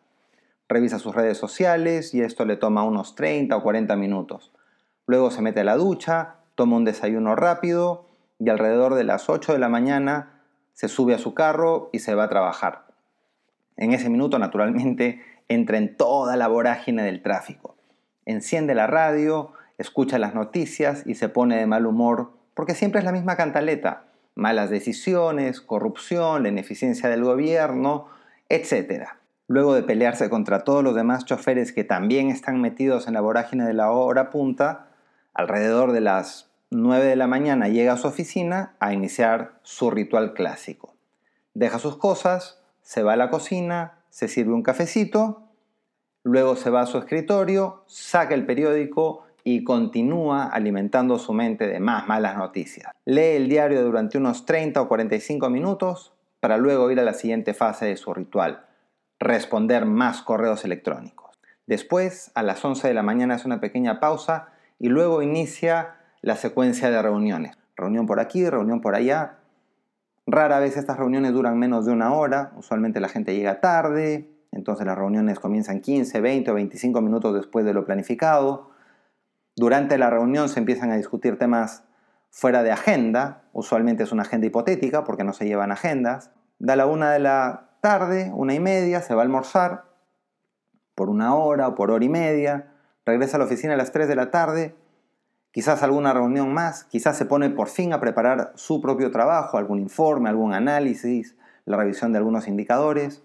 Revisa 0.67 0.97
sus 0.97 1.13
redes 1.13 1.37
sociales 1.37 2.15
y 2.15 2.21
esto 2.23 2.45
le 2.45 2.57
toma 2.57 2.81
unos 2.81 3.13
30 3.13 3.55
o 3.55 3.61
40 3.61 3.95
minutos. 3.95 4.51
Luego 5.05 5.29
se 5.29 5.43
mete 5.43 5.59
a 5.59 5.63
la 5.63 5.75
ducha, 5.75 6.37
toma 6.55 6.77
un 6.77 6.83
desayuno 6.83 7.35
rápido 7.35 8.07
y 8.39 8.49
alrededor 8.49 8.95
de 8.95 9.03
las 9.03 9.29
8 9.29 9.53
de 9.53 9.59
la 9.59 9.69
mañana 9.69 10.41
se 10.73 10.87
sube 10.87 11.13
a 11.13 11.19
su 11.19 11.35
carro 11.35 11.91
y 11.93 11.99
se 11.99 12.15
va 12.15 12.23
a 12.23 12.29
trabajar. 12.29 12.87
En 13.77 13.93
ese 13.93 14.09
minuto, 14.09 14.39
naturalmente, 14.39 15.21
entra 15.47 15.77
en 15.77 15.95
toda 15.95 16.35
la 16.37 16.47
vorágine 16.47 17.03
del 17.03 17.21
tráfico. 17.21 17.75
Enciende 18.25 18.75
la 18.75 18.87
radio, 18.87 19.53
escucha 19.77 20.19
las 20.19 20.33
noticias 20.33 21.03
y 21.05 21.15
se 21.15 21.29
pone 21.29 21.57
de 21.57 21.67
mal 21.67 21.85
humor 21.85 22.31
porque 22.53 22.75
siempre 22.75 22.99
es 22.99 23.05
la 23.05 23.11
misma 23.11 23.35
cantaleta 23.35 24.05
malas 24.35 24.69
decisiones, 24.69 25.61
corrupción, 25.61 26.43
la 26.43 26.49
ineficiencia 26.49 27.09
del 27.09 27.23
gobierno, 27.23 28.07
etc. 28.49 29.07
Luego 29.47 29.73
de 29.73 29.83
pelearse 29.83 30.29
contra 30.29 30.63
todos 30.63 30.83
los 30.83 30.95
demás 30.95 31.25
choferes 31.25 31.71
que 31.71 31.83
también 31.83 32.29
están 32.29 32.61
metidos 32.61 33.07
en 33.07 33.13
la 33.13 33.21
vorágine 33.21 33.65
de 33.65 33.73
la 33.73 33.91
hora 33.91 34.29
punta, 34.29 34.89
alrededor 35.33 35.93
de 35.93 36.01
las 36.01 36.51
9 36.69 37.05
de 37.05 37.15
la 37.15 37.27
mañana 37.27 37.69
llega 37.69 37.93
a 37.93 37.97
su 37.97 38.07
oficina 38.07 38.75
a 38.79 38.93
iniciar 38.93 39.59
su 39.63 39.89
ritual 39.89 40.33
clásico. 40.33 40.93
Deja 41.53 41.79
sus 41.79 41.97
cosas, 41.97 42.61
se 42.81 43.03
va 43.03 43.13
a 43.13 43.17
la 43.17 43.29
cocina, 43.29 43.99
se 44.09 44.27
sirve 44.27 44.53
un 44.53 44.63
cafecito, 44.63 45.44
luego 46.25 46.55
se 46.55 46.71
va 46.71 46.81
a 46.81 46.85
su 46.87 46.97
escritorio, 46.97 47.83
saca 47.85 48.33
el 48.33 48.45
periódico 48.45 49.25
y 49.43 49.63
continúa 49.63 50.45
alimentando 50.45 51.19
su 51.19 51.33
mente 51.33 51.67
de 51.67 51.79
más 51.79 52.07
malas 52.07 52.35
noticias. 52.35 52.91
Lee 53.05 53.35
el 53.35 53.47
diario 53.47 53.83
durante 53.83 54.17
unos 54.17 54.43
30 54.45 54.81
o 54.81 54.87
45 54.87 55.51
minutos 55.51 56.13
para 56.39 56.57
luego 56.57 56.89
ir 56.89 56.99
a 56.99 57.03
la 57.03 57.13
siguiente 57.13 57.53
fase 57.53 57.85
de 57.85 57.95
su 57.95 58.11
ritual, 58.11 58.65
responder 59.19 59.85
más 59.85 60.23
correos 60.23 60.65
electrónicos. 60.65 61.29
Después, 61.67 62.31
a 62.33 62.41
las 62.41 62.65
11 62.65 62.87
de 62.87 62.93
la 62.95 63.03
mañana 63.03 63.35
hace 63.35 63.47
una 63.47 63.61
pequeña 63.61 63.99
pausa 63.99 64.49
y 64.79 64.89
luego 64.89 65.21
inicia 65.21 65.97
la 66.21 66.35
secuencia 66.35 66.89
de 66.89 67.01
reuniones. 67.03 67.55
Reunión 67.75 68.07
por 68.07 68.19
aquí, 68.19 68.49
reunión 68.49 68.81
por 68.81 68.95
allá. 68.95 69.37
Rara 70.25 70.57
vez 70.57 70.75
estas 70.75 70.97
reuniones 70.97 71.33
duran 71.33 71.59
menos 71.59 71.85
de 71.85 71.91
una 71.91 72.13
hora, 72.13 72.51
usualmente 72.57 72.99
la 72.99 73.09
gente 73.09 73.35
llega 73.35 73.61
tarde, 73.61 74.34
entonces 74.65 74.87
las 74.87 74.97
reuniones 74.97 75.39
comienzan 75.39 75.79
15, 75.79 76.21
20 76.21 76.49
o 76.49 76.55
25 76.55 76.99
minutos 76.99 77.35
después 77.35 77.65
de 77.65 77.73
lo 77.75 77.85
planificado. 77.85 78.71
Durante 79.55 79.99
la 79.99 80.09
reunión 80.09 80.49
se 80.49 80.57
empiezan 80.57 80.91
a 80.91 80.97
discutir 80.97 81.37
temas 81.37 81.83
fuera 82.31 82.63
de 82.63 82.71
agenda, 82.71 83.43
usualmente 83.53 84.01
es 84.01 84.11
una 84.11 84.23
agenda 84.23 84.47
hipotética 84.47 85.03
porque 85.03 85.23
no 85.23 85.33
se 85.33 85.45
llevan 85.45 85.71
agendas. 85.71 86.31
Da 86.57 86.75
la 86.75 86.87
una 86.87 87.11
de 87.11 87.19
la 87.19 87.69
tarde, 87.79 88.31
una 88.33 88.55
y 88.55 88.59
media, 88.59 89.03
se 89.03 89.13
va 89.13 89.21
a 89.21 89.25
almorzar 89.25 89.85
por 90.95 91.11
una 91.11 91.35
hora 91.35 91.67
o 91.67 91.75
por 91.75 91.91
hora 91.91 92.03
y 92.03 92.09
media, 92.09 92.73
regresa 93.05 93.37
a 93.37 93.39
la 93.39 93.45
oficina 93.45 93.75
a 93.75 93.77
las 93.77 93.91
3 93.91 94.07
de 94.07 94.15
la 94.15 94.31
tarde, 94.31 94.75
quizás 95.51 95.83
alguna 95.83 96.11
reunión 96.11 96.51
más, 96.51 96.85
quizás 96.85 97.15
se 97.15 97.25
pone 97.25 97.51
por 97.51 97.67
fin 97.67 97.93
a 97.93 97.99
preparar 97.99 98.51
su 98.55 98.81
propio 98.81 99.11
trabajo, 99.11 99.59
algún 99.59 99.77
informe, 99.77 100.27
algún 100.27 100.55
análisis, 100.55 101.37
la 101.65 101.77
revisión 101.77 102.13
de 102.13 102.17
algunos 102.17 102.47
indicadores. 102.47 103.24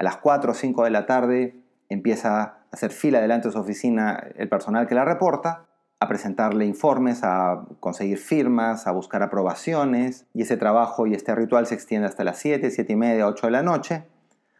A 0.00 0.02
las 0.02 0.16
4 0.16 0.52
o 0.52 0.54
5 0.54 0.84
de 0.84 0.90
la 0.90 1.04
tarde 1.04 1.60
empieza 1.90 2.40
a 2.40 2.58
hacer 2.72 2.90
fila 2.90 3.20
delante 3.20 3.48
de 3.48 3.52
su 3.52 3.58
oficina 3.58 4.28
el 4.34 4.48
personal 4.48 4.86
que 4.86 4.94
la 4.94 5.04
reporta, 5.04 5.66
a 6.00 6.08
presentarle 6.08 6.64
informes, 6.64 7.20
a 7.22 7.66
conseguir 7.80 8.16
firmas, 8.16 8.86
a 8.86 8.92
buscar 8.92 9.22
aprobaciones, 9.22 10.24
y 10.32 10.40
ese 10.40 10.56
trabajo 10.56 11.06
y 11.06 11.12
este 11.12 11.34
ritual 11.34 11.66
se 11.66 11.74
extiende 11.74 12.08
hasta 12.08 12.24
las 12.24 12.38
7, 12.38 12.70
7 12.70 12.90
y 12.90 12.96
media, 12.96 13.26
8 13.26 13.48
de 13.48 13.50
la 13.50 13.62
noche. 13.62 14.06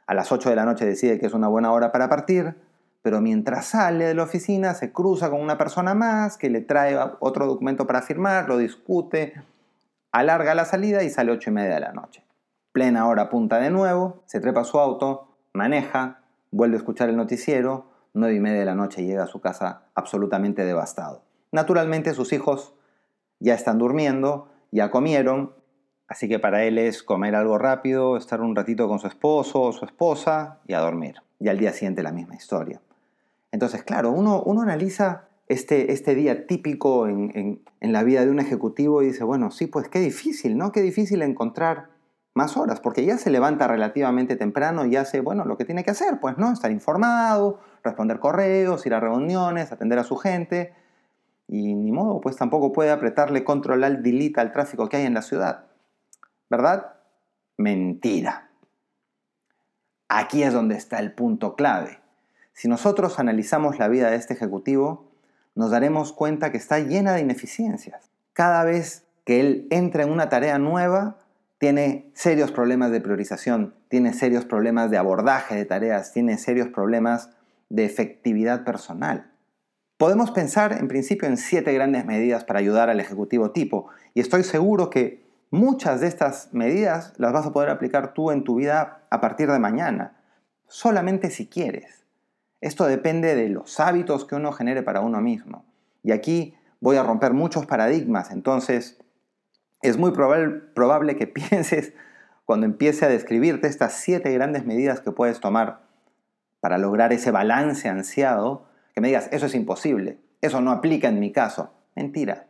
A 0.07 0.13
las 0.13 0.31
8 0.31 0.51
de 0.51 0.57
la 0.57 0.67
noche 0.67 0.85
decide 0.85 1.19
que 1.19 1.25
es 1.25 1.33
una 1.33 1.49
buena 1.49 1.73
hora 1.73 1.91
para 1.91 2.11
partir, 2.11 2.57
pero 3.01 3.23
mientras 3.23 3.65
sale 3.65 4.05
de 4.05 4.15
la 4.15 4.25
oficina 4.25 4.75
se 4.75 4.93
cruza 4.93 5.31
con 5.31 5.41
una 5.41 5.57
persona 5.57 5.95
más 5.95 6.37
que 6.37 6.51
le 6.51 6.61
trae 6.61 6.99
otro 7.21 7.47
documento 7.47 7.87
para 7.87 8.03
firmar, 8.03 8.47
lo 8.47 8.59
discute, 8.59 9.43
alarga 10.13 10.55
la 10.55 10.67
salida 10.67 11.03
y 11.03 11.09
sale 11.09 11.33
8 11.33 11.49
y 11.49 11.53
media 11.55 11.75
de 11.77 11.81
la 11.81 11.93
noche. 11.93 12.23
Plena 12.73 13.09
hora 13.09 13.31
punta 13.31 13.59
de 13.59 13.71
nuevo, 13.71 14.23
se 14.27 14.39
trepa 14.39 14.65
su 14.65 14.79
auto, 14.79 15.30
maneja, 15.53 16.21
vuelve 16.51 16.77
a 16.77 16.79
escuchar 16.79 17.09
el 17.09 17.17
noticiero, 17.17 17.87
9 18.15 18.35
y 18.35 18.41
media 18.41 18.61
de 18.61 18.65
la 18.65 18.75
noche 18.75 19.05
llega 19.05 19.25
a 19.25 19.29
su 19.29 19.41
casa 19.41 19.83
absolutamente 19.95 20.65
devastado. 20.65 21.23
Naturalmente 21.53 22.15
sus 22.15 22.33
hijos 22.33 22.75
ya 23.39 23.55
están 23.55 23.79
durmiendo, 23.79 24.49
ya 24.71 24.91
comieron, 24.91 25.55
así 26.09 26.29
que 26.29 26.39
para 26.39 26.65
él 26.65 26.79
es 26.79 27.03
comer 27.03 27.35
algo 27.35 27.59
rápido, 27.59 28.17
estar 28.17 28.41
un 28.41 28.55
ratito 28.55 28.89
con 28.89 28.99
su 28.99 29.07
esposo 29.07 29.63
o 29.63 29.73
su 29.73 29.85
esposa 29.85 30.59
y 30.67 30.75
a 30.75 30.81
dormir. 30.81 31.17
Y 31.39 31.49
al 31.49 31.59
día 31.59 31.73
siguiente 31.73 32.03
la 32.03 32.13
misma 32.13 32.35
historia. 32.35 32.81
Entonces, 33.53 33.83
claro, 33.83 34.11
uno, 34.11 34.43
uno 34.43 34.63
analiza 34.63 35.29
este, 35.49 35.93
este 35.93 36.15
día 36.15 36.47
típico 36.47 37.09
en, 37.09 37.63
en 37.81 37.93
la 37.93 38.05
vida 38.05 38.25
de 38.25 38.31
un 38.31 38.39
ejecutivo 38.39 39.03
y 39.03 39.07
dice, 39.07 39.25
bueno, 39.25 39.51
sí, 39.51 39.67
pues 39.67 39.89
qué 39.89 39.99
difícil, 39.99 40.57
¿no? 40.57 40.71
Qué 40.71 40.83
difícil 40.83 41.23
encontrar 41.23 41.89
más 42.35 42.57
horas, 42.57 42.81
porque 42.81 43.05
ya 43.05 43.19
se 43.19 43.31
levanta 43.31 43.67
relativamente 43.67 44.37
temprano 44.37 44.87
y 44.87 44.97
hace, 44.97 45.21
bueno, 45.21 45.45
lo 45.45 45.57
que 45.57 45.65
tiene 45.65 45.85
que 45.85 45.91
hacer, 45.91 46.21
pues, 46.21 46.39
¿no? 46.39 46.53
Estar 46.53 46.71
informado, 46.71 47.61
responder 47.83 48.21
correos, 48.21 48.87
ir 48.87 48.95
a 48.95 49.01
reuniones, 49.01 49.73
atender 49.73 49.99
a 49.99 50.05
su 50.05 50.17
gente. 50.17 50.73
Y 51.49 51.75
ni 51.75 51.91
modo, 51.91 52.21
pues 52.21 52.37
tampoco 52.37 52.73
puede 52.73 52.93
apretarle 52.93 53.43
control 53.43 53.83
al 53.83 54.03
delete 54.03 54.41
al 54.41 54.53
tráfico 54.53 54.89
que 54.89 54.99
hay 54.99 55.07
en 55.07 55.15
la 55.15 55.23
ciudad. 55.23 55.65
¿Verdad? 56.49 56.95
Mentira. 57.57 58.51
Aquí 60.09 60.43
es 60.43 60.53
donde 60.53 60.77
está 60.77 60.99
el 61.01 61.13
punto 61.13 61.57
clave. 61.57 62.01
Si 62.53 62.69
nosotros 62.69 63.19
analizamos 63.19 63.79
la 63.79 63.89
vida 63.89 64.11
de 64.11 64.17
este 64.17 64.35
ejecutivo, 64.35 65.11
nos 65.55 65.71
daremos 65.71 66.13
cuenta 66.13 66.51
que 66.51 66.59
está 66.59 66.79
llena 66.79 67.13
de 67.13 67.21
ineficiencias. 67.21 68.11
Cada 68.33 68.65
vez 68.65 69.07
que 69.25 69.41
él 69.41 69.67
entra 69.71 70.05
en 70.05 70.11
una 70.11 70.29
tarea 70.29 70.59
nueva, 70.59 71.19
tiene 71.61 72.11
serios 72.15 72.53
problemas 72.53 72.91
de 72.91 73.03
priorización, 73.03 73.75
tiene 73.89 74.15
serios 74.15 74.47
problemas 74.47 74.91
de 74.91 74.97
abordaje 74.97 75.55
de 75.55 75.67
tareas, 75.67 76.11
tiene 76.11 76.39
serios 76.39 76.69
problemas 76.69 77.29
de 77.69 77.85
efectividad 77.85 78.65
personal. 78.65 79.31
Podemos 79.99 80.31
pensar 80.31 80.73
en 80.73 80.89
principio 80.89 81.29
en 81.29 81.37
siete 81.37 81.75
grandes 81.75 82.07
medidas 82.07 82.45
para 82.45 82.61
ayudar 82.61 82.89
al 82.89 82.99
ejecutivo 82.99 83.51
tipo 83.51 83.91
y 84.15 84.21
estoy 84.21 84.43
seguro 84.43 84.89
que 84.89 85.23
muchas 85.51 86.01
de 86.01 86.07
estas 86.07 86.49
medidas 86.55 87.13
las 87.19 87.35
vas 87.35 87.45
a 87.45 87.53
poder 87.53 87.69
aplicar 87.69 88.15
tú 88.15 88.31
en 88.31 88.43
tu 88.43 88.55
vida 88.55 89.03
a 89.11 89.21
partir 89.21 89.53
de 89.53 89.59
mañana, 89.59 90.17
solamente 90.67 91.29
si 91.29 91.47
quieres. 91.47 92.07
Esto 92.63 92.87
depende 92.87 93.35
de 93.35 93.51
los 93.51 93.81
hábitos 93.81 94.25
que 94.25 94.35
uno 94.35 94.53
genere 94.53 94.83
para 94.83 95.03
uno 95.03 95.21
mismo. 95.21 95.67
Y 96.03 96.13
aquí 96.13 96.55
voy 96.81 96.97
a 96.97 97.03
romper 97.03 97.35
muchos 97.35 97.67
paradigmas, 97.67 98.31
entonces 98.31 99.00
es 99.83 99.97
muy 99.97 100.13
probable, 100.13 101.17
que 101.17 101.27
pienses 101.51 101.93
cuando 102.45 102.67
empiece 102.67 103.05
a 103.05 103.09
describirte 103.09 103.69
estas 103.69 103.95
siete 103.95 104.33
grandes 104.33 104.65
medidas 104.65 105.01
que 105.01 105.13
puedes 105.13 105.41
tomar 105.41 105.83
para 106.61 106.79
lograr 106.79 107.13
ese 107.13 107.31
balance 107.31 107.89
ansiado, 107.89 108.67
que 108.95 109.01
me 109.01 109.09
digas, 109.09 109.29
eso 109.33 109.47
es 109.47 109.55
imposible, 109.55 110.19
eso 110.41 110.61
no 110.61 110.73
aplica 110.73 111.09
en 111.09 111.21
mi 111.21 111.33
caso. 111.33 111.73
Mentira. 111.95 112.49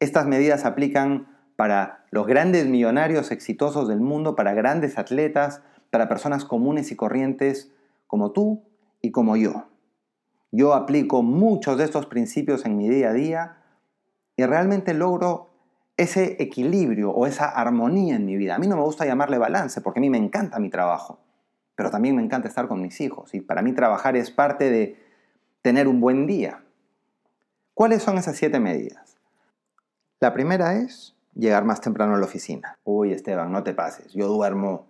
Estas 0.00 0.26
medidas 0.26 0.64
aplican 0.64 1.28
para 1.56 2.04
los 2.10 2.26
grandes 2.26 2.66
millonarios 2.66 3.30
exitosos 3.30 3.88
del 3.88 4.00
mundo, 4.00 4.34
para 4.34 4.52
grandes 4.52 4.98
atletas, 4.98 5.62
para 5.90 6.08
personas 6.08 6.44
comunes 6.44 6.90
y 6.90 6.96
corrientes 6.96 7.70
como 8.06 8.32
tú 8.32 8.64
y 9.00 9.12
como 9.12 9.36
yo. 9.36 9.68
Yo 10.50 10.74
aplico 10.74 11.22
muchos 11.22 11.78
de 11.78 11.84
estos 11.84 12.06
principios 12.06 12.66
en 12.66 12.76
mi 12.76 12.88
día 12.88 13.10
a 13.10 13.12
día 13.12 13.56
y 14.36 14.44
realmente 14.44 14.92
logro 14.92 15.51
ese 15.96 16.42
equilibrio 16.42 17.10
o 17.10 17.26
esa 17.26 17.48
armonía 17.48 18.16
en 18.16 18.26
mi 18.26 18.36
vida. 18.36 18.54
A 18.54 18.58
mí 18.58 18.66
no 18.66 18.76
me 18.76 18.82
gusta 18.82 19.06
llamarle 19.06 19.38
balance 19.38 19.80
porque 19.80 20.00
a 20.00 20.02
mí 20.02 20.10
me 20.10 20.18
encanta 20.18 20.58
mi 20.58 20.70
trabajo, 20.70 21.20
pero 21.74 21.90
también 21.90 22.16
me 22.16 22.22
encanta 22.22 22.48
estar 22.48 22.68
con 22.68 22.80
mis 22.80 23.00
hijos 23.00 23.34
y 23.34 23.40
para 23.40 23.62
mí 23.62 23.72
trabajar 23.72 24.16
es 24.16 24.30
parte 24.30 24.70
de 24.70 24.96
tener 25.62 25.88
un 25.88 26.00
buen 26.00 26.26
día. 26.26 26.62
¿Cuáles 27.74 28.02
son 28.02 28.18
esas 28.18 28.36
siete 28.36 28.60
medidas? 28.60 29.16
La 30.20 30.32
primera 30.32 30.74
es 30.74 31.16
llegar 31.34 31.64
más 31.64 31.80
temprano 31.80 32.14
a 32.14 32.18
la 32.18 32.24
oficina. 32.24 32.78
Uy, 32.84 33.12
Esteban, 33.12 33.50
no 33.50 33.62
te 33.62 33.74
pases. 33.74 34.12
Yo 34.12 34.28
duermo 34.28 34.86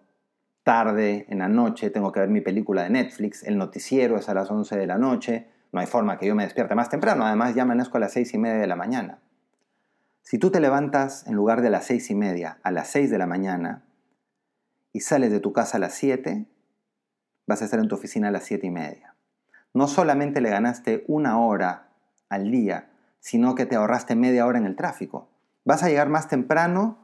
tarde, 0.62 1.26
en 1.28 1.38
la 1.38 1.48
noche, 1.48 1.90
tengo 1.90 2.12
que 2.12 2.20
ver 2.20 2.28
mi 2.28 2.40
película 2.40 2.84
de 2.84 2.90
Netflix, 2.90 3.42
el 3.42 3.58
noticiero 3.58 4.16
es 4.16 4.28
a 4.28 4.34
las 4.34 4.50
11 4.50 4.76
de 4.76 4.86
la 4.86 4.98
noche, 4.98 5.48
no 5.72 5.80
hay 5.80 5.86
forma 5.86 6.18
que 6.18 6.26
yo 6.26 6.34
me 6.34 6.44
despierte 6.44 6.74
más 6.74 6.88
temprano, 6.88 7.24
además 7.24 7.54
ya 7.54 7.62
amanezco 7.62 7.96
a 7.96 8.00
las 8.00 8.12
6 8.12 8.34
y 8.34 8.38
media 8.38 8.58
de 8.58 8.66
la 8.66 8.76
mañana. 8.76 9.18
Si 10.22 10.38
tú 10.38 10.50
te 10.50 10.60
levantas 10.60 11.26
en 11.26 11.34
lugar 11.34 11.62
de 11.62 11.70
las 11.70 11.86
seis 11.86 12.10
y 12.10 12.14
media 12.14 12.58
a 12.62 12.70
las 12.70 12.88
seis 12.88 13.10
de 13.10 13.18
la 13.18 13.26
mañana 13.26 13.84
y 14.92 15.00
sales 15.00 15.30
de 15.30 15.40
tu 15.40 15.52
casa 15.52 15.76
a 15.76 15.80
las 15.80 15.94
siete, 15.94 16.46
vas 17.46 17.60
a 17.60 17.64
estar 17.64 17.80
en 17.80 17.88
tu 17.88 17.96
oficina 17.96 18.28
a 18.28 18.30
las 18.30 18.44
siete 18.44 18.68
y 18.68 18.70
media. 18.70 19.14
No 19.74 19.88
solamente 19.88 20.40
le 20.40 20.50
ganaste 20.50 21.04
una 21.08 21.38
hora 21.38 21.88
al 22.28 22.50
día, 22.50 22.90
sino 23.20 23.54
que 23.54 23.66
te 23.66 23.76
ahorraste 23.76 24.14
media 24.14 24.46
hora 24.46 24.58
en 24.58 24.66
el 24.66 24.76
tráfico. 24.76 25.28
Vas 25.64 25.82
a 25.82 25.88
llegar 25.88 26.08
más 26.08 26.28
temprano, 26.28 26.98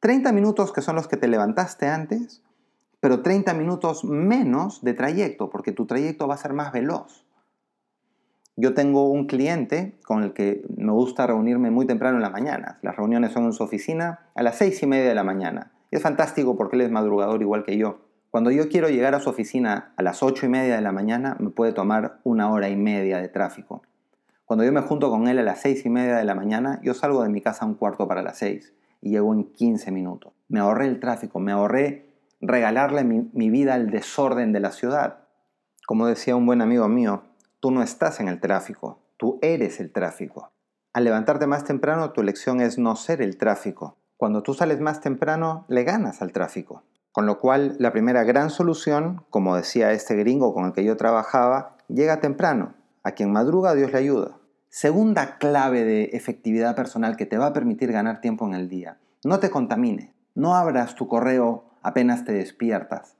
30 0.00 0.32
minutos 0.32 0.72
que 0.72 0.82
son 0.82 0.96
los 0.96 1.08
que 1.08 1.16
te 1.16 1.28
levantaste 1.28 1.86
antes, 1.88 2.42
pero 3.00 3.22
30 3.22 3.54
minutos 3.54 4.04
menos 4.04 4.82
de 4.82 4.94
trayecto, 4.94 5.50
porque 5.50 5.72
tu 5.72 5.86
trayecto 5.86 6.28
va 6.28 6.34
a 6.34 6.38
ser 6.38 6.52
más 6.52 6.72
veloz. 6.72 7.21
Yo 8.62 8.74
tengo 8.74 9.08
un 9.08 9.26
cliente 9.26 9.98
con 10.04 10.22
el 10.22 10.34
que 10.34 10.62
me 10.76 10.92
gusta 10.92 11.26
reunirme 11.26 11.72
muy 11.72 11.84
temprano 11.84 12.18
en 12.18 12.22
las 12.22 12.30
mañanas. 12.30 12.76
Las 12.80 12.94
reuniones 12.94 13.32
son 13.32 13.46
en 13.46 13.52
su 13.52 13.64
oficina 13.64 14.20
a 14.36 14.42
las 14.44 14.56
seis 14.56 14.80
y 14.84 14.86
media 14.86 15.08
de 15.08 15.16
la 15.16 15.24
mañana. 15.24 15.72
Es 15.90 16.00
fantástico 16.00 16.56
porque 16.56 16.76
él 16.76 16.82
es 16.82 16.90
madrugador 16.92 17.42
igual 17.42 17.64
que 17.64 17.76
yo. 17.76 17.98
Cuando 18.30 18.52
yo 18.52 18.68
quiero 18.68 18.88
llegar 18.88 19.16
a 19.16 19.18
su 19.18 19.30
oficina 19.30 19.92
a 19.96 20.02
las 20.04 20.22
ocho 20.22 20.46
y 20.46 20.48
media 20.48 20.76
de 20.76 20.80
la 20.80 20.92
mañana, 20.92 21.36
me 21.40 21.50
puede 21.50 21.72
tomar 21.72 22.20
una 22.22 22.52
hora 22.52 22.68
y 22.68 22.76
media 22.76 23.18
de 23.18 23.26
tráfico. 23.26 23.82
Cuando 24.44 24.64
yo 24.64 24.70
me 24.70 24.80
junto 24.82 25.10
con 25.10 25.26
él 25.26 25.40
a 25.40 25.42
las 25.42 25.60
seis 25.60 25.84
y 25.84 25.88
media 25.88 26.14
de 26.14 26.24
la 26.24 26.36
mañana, 26.36 26.78
yo 26.84 26.94
salgo 26.94 27.24
de 27.24 27.30
mi 27.30 27.40
casa 27.40 27.66
un 27.66 27.74
cuarto 27.74 28.06
para 28.06 28.22
las 28.22 28.38
seis 28.38 28.72
y 29.00 29.10
llego 29.10 29.34
en 29.34 29.42
15 29.42 29.90
minutos. 29.90 30.34
Me 30.46 30.60
ahorré 30.60 30.86
el 30.86 31.00
tráfico, 31.00 31.40
me 31.40 31.50
ahorré 31.50 32.06
regalarle 32.40 33.02
mi, 33.02 33.28
mi 33.32 33.50
vida 33.50 33.74
al 33.74 33.90
desorden 33.90 34.52
de 34.52 34.60
la 34.60 34.70
ciudad. 34.70 35.18
Como 35.84 36.06
decía 36.06 36.36
un 36.36 36.46
buen 36.46 36.62
amigo 36.62 36.88
mío, 36.88 37.24
Tú 37.62 37.70
no 37.70 37.80
estás 37.80 38.18
en 38.18 38.26
el 38.26 38.40
tráfico, 38.40 38.98
tú 39.16 39.38
eres 39.40 39.78
el 39.78 39.92
tráfico. 39.92 40.50
Al 40.92 41.04
levantarte 41.04 41.46
más 41.46 41.62
temprano, 41.62 42.10
tu 42.10 42.20
elección 42.20 42.60
es 42.60 42.76
no 42.76 42.96
ser 42.96 43.22
el 43.22 43.38
tráfico. 43.38 43.98
Cuando 44.16 44.42
tú 44.42 44.52
sales 44.52 44.80
más 44.80 45.00
temprano, 45.00 45.64
le 45.68 45.84
ganas 45.84 46.22
al 46.22 46.32
tráfico. 46.32 46.82
Con 47.12 47.24
lo 47.24 47.38
cual, 47.38 47.76
la 47.78 47.92
primera 47.92 48.24
gran 48.24 48.50
solución, 48.50 49.24
como 49.30 49.54
decía 49.54 49.92
este 49.92 50.16
gringo 50.16 50.52
con 50.52 50.64
el 50.64 50.72
que 50.72 50.82
yo 50.82 50.96
trabajaba, 50.96 51.76
llega 51.86 52.18
temprano. 52.18 52.74
A 53.04 53.12
quien 53.12 53.30
madruga, 53.30 53.76
Dios 53.76 53.92
le 53.92 53.98
ayuda. 53.98 54.38
Segunda 54.68 55.38
clave 55.38 55.84
de 55.84 56.04
efectividad 56.14 56.74
personal 56.74 57.16
que 57.16 57.26
te 57.26 57.38
va 57.38 57.46
a 57.46 57.52
permitir 57.52 57.92
ganar 57.92 58.20
tiempo 58.20 58.44
en 58.44 58.54
el 58.54 58.68
día. 58.68 58.98
No 59.22 59.38
te 59.38 59.50
contamines. 59.50 60.10
No 60.34 60.56
abras 60.56 60.96
tu 60.96 61.06
correo 61.06 61.66
apenas 61.80 62.24
te 62.24 62.32
despiertas. 62.32 63.14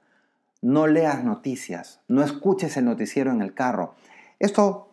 No 0.63 0.89
leas 0.89 1.23
noticias. 1.23 2.01
No 2.09 2.25
escuches 2.25 2.77
el 2.77 2.87
noticiero 2.87 3.31
en 3.31 3.41
el 3.41 3.55
carro. 3.55 3.95
Esto 4.43 4.89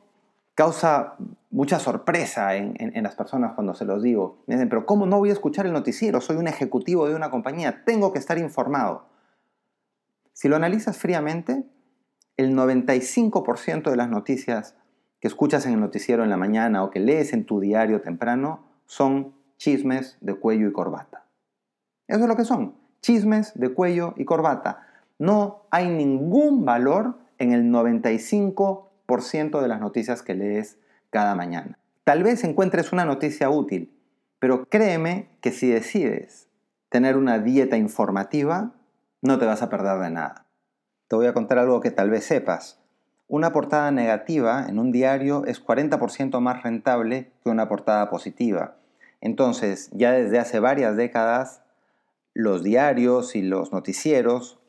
causa 0.53 1.15
mucha 1.49 1.79
sorpresa 1.79 2.55
en, 2.55 3.01
las 3.01 3.15
personas 3.15 3.53
cuando 3.53 3.73
se 3.73 3.83
los 3.83 4.03
digo. 4.03 4.43
Me 4.45 4.53
dicen, 4.53 4.69
pero 4.69 4.85
¿cómo 4.85 5.07
no 5.07 5.17
voy 5.17 5.31
a 5.31 5.33
escuchar 5.33 5.65
el 5.65 5.73
noticiero? 5.73 6.21
Soy 6.21 6.35
un 6.35 6.47
ejecutivo 6.47 7.07
de 7.07 7.15
una 7.15 7.31
compañía, 7.31 7.83
tengo 7.83 8.13
que 8.13 8.19
estar 8.19 8.37
informado. 8.37 9.07
Si 10.33 10.47
lo 10.47 10.55
analizas 10.55 10.99
fríamente, 10.99 11.63
el 12.37 12.55
95% 12.55 13.89
de 13.89 13.95
las 13.95 14.07
noticias 14.07 14.75
que 15.19 15.27
escuchas 15.27 15.65
en 15.65 15.73
el 15.73 15.79
noticiero 15.79 16.23
en 16.23 16.29
la 16.29 16.37
mañana 16.37 16.83
o 16.83 16.91
que 16.91 16.99
lees 16.99 17.33
en 17.33 17.45
tu 17.45 17.59
diario 17.59 18.01
temprano 18.01 18.67
son 18.85 19.33
chismes 19.57 20.19
de 20.21 20.35
cuello 20.35 20.67
y 20.67 20.71
corbata. 20.71 21.25
Eso 22.07 22.21
es 22.21 22.27
lo 22.27 22.35
que 22.35 22.45
son, 22.45 22.75
chismes 23.01 23.59
de 23.59 23.73
cuello 23.73 24.13
y 24.15 24.25
corbata. 24.25 24.85
No 25.17 25.63
hay 25.71 25.89
ningún 25.89 26.65
valor 26.65 27.17
en 27.39 27.51
el 27.51 27.63
95% 27.63 28.88
de 29.61 29.67
las 29.67 29.79
noticias 29.79 30.21
que 30.21 30.35
lees 30.35 30.77
cada 31.09 31.35
mañana. 31.35 31.79
Tal 32.03 32.23
vez 32.23 32.43
encuentres 32.43 32.91
una 32.91 33.05
noticia 33.05 33.49
útil, 33.49 33.91
pero 34.39 34.65
créeme 34.65 35.29
que 35.41 35.51
si 35.51 35.69
decides 35.69 36.47
tener 36.89 37.17
una 37.17 37.39
dieta 37.39 37.77
informativa, 37.77 38.73
no 39.21 39.37
te 39.37 39.45
vas 39.45 39.61
a 39.61 39.69
perder 39.69 39.99
de 39.99 40.09
nada. 40.11 40.45
Te 41.07 41.15
voy 41.15 41.27
a 41.27 41.33
contar 41.33 41.57
algo 41.57 41.81
que 41.81 41.91
tal 41.91 42.09
vez 42.09 42.25
sepas. 42.25 42.79
Una 43.27 43.51
portada 43.51 43.91
negativa 43.91 44.65
en 44.67 44.79
un 44.79 44.91
diario 44.91 45.45
es 45.45 45.63
40% 45.63 46.39
más 46.39 46.63
rentable 46.63 47.31
que 47.43 47.49
una 47.49 47.67
portada 47.67 48.09
positiva. 48.09 48.75
Entonces, 49.21 49.89
ya 49.91 50.11
desde 50.11 50.39
hace 50.39 50.59
varias 50.59 50.95
décadas, 50.95 51.61
los 52.33 52.63
diarios 52.63 53.35
y 53.35 53.41
los 53.41 53.71
noticieros, 53.71 54.59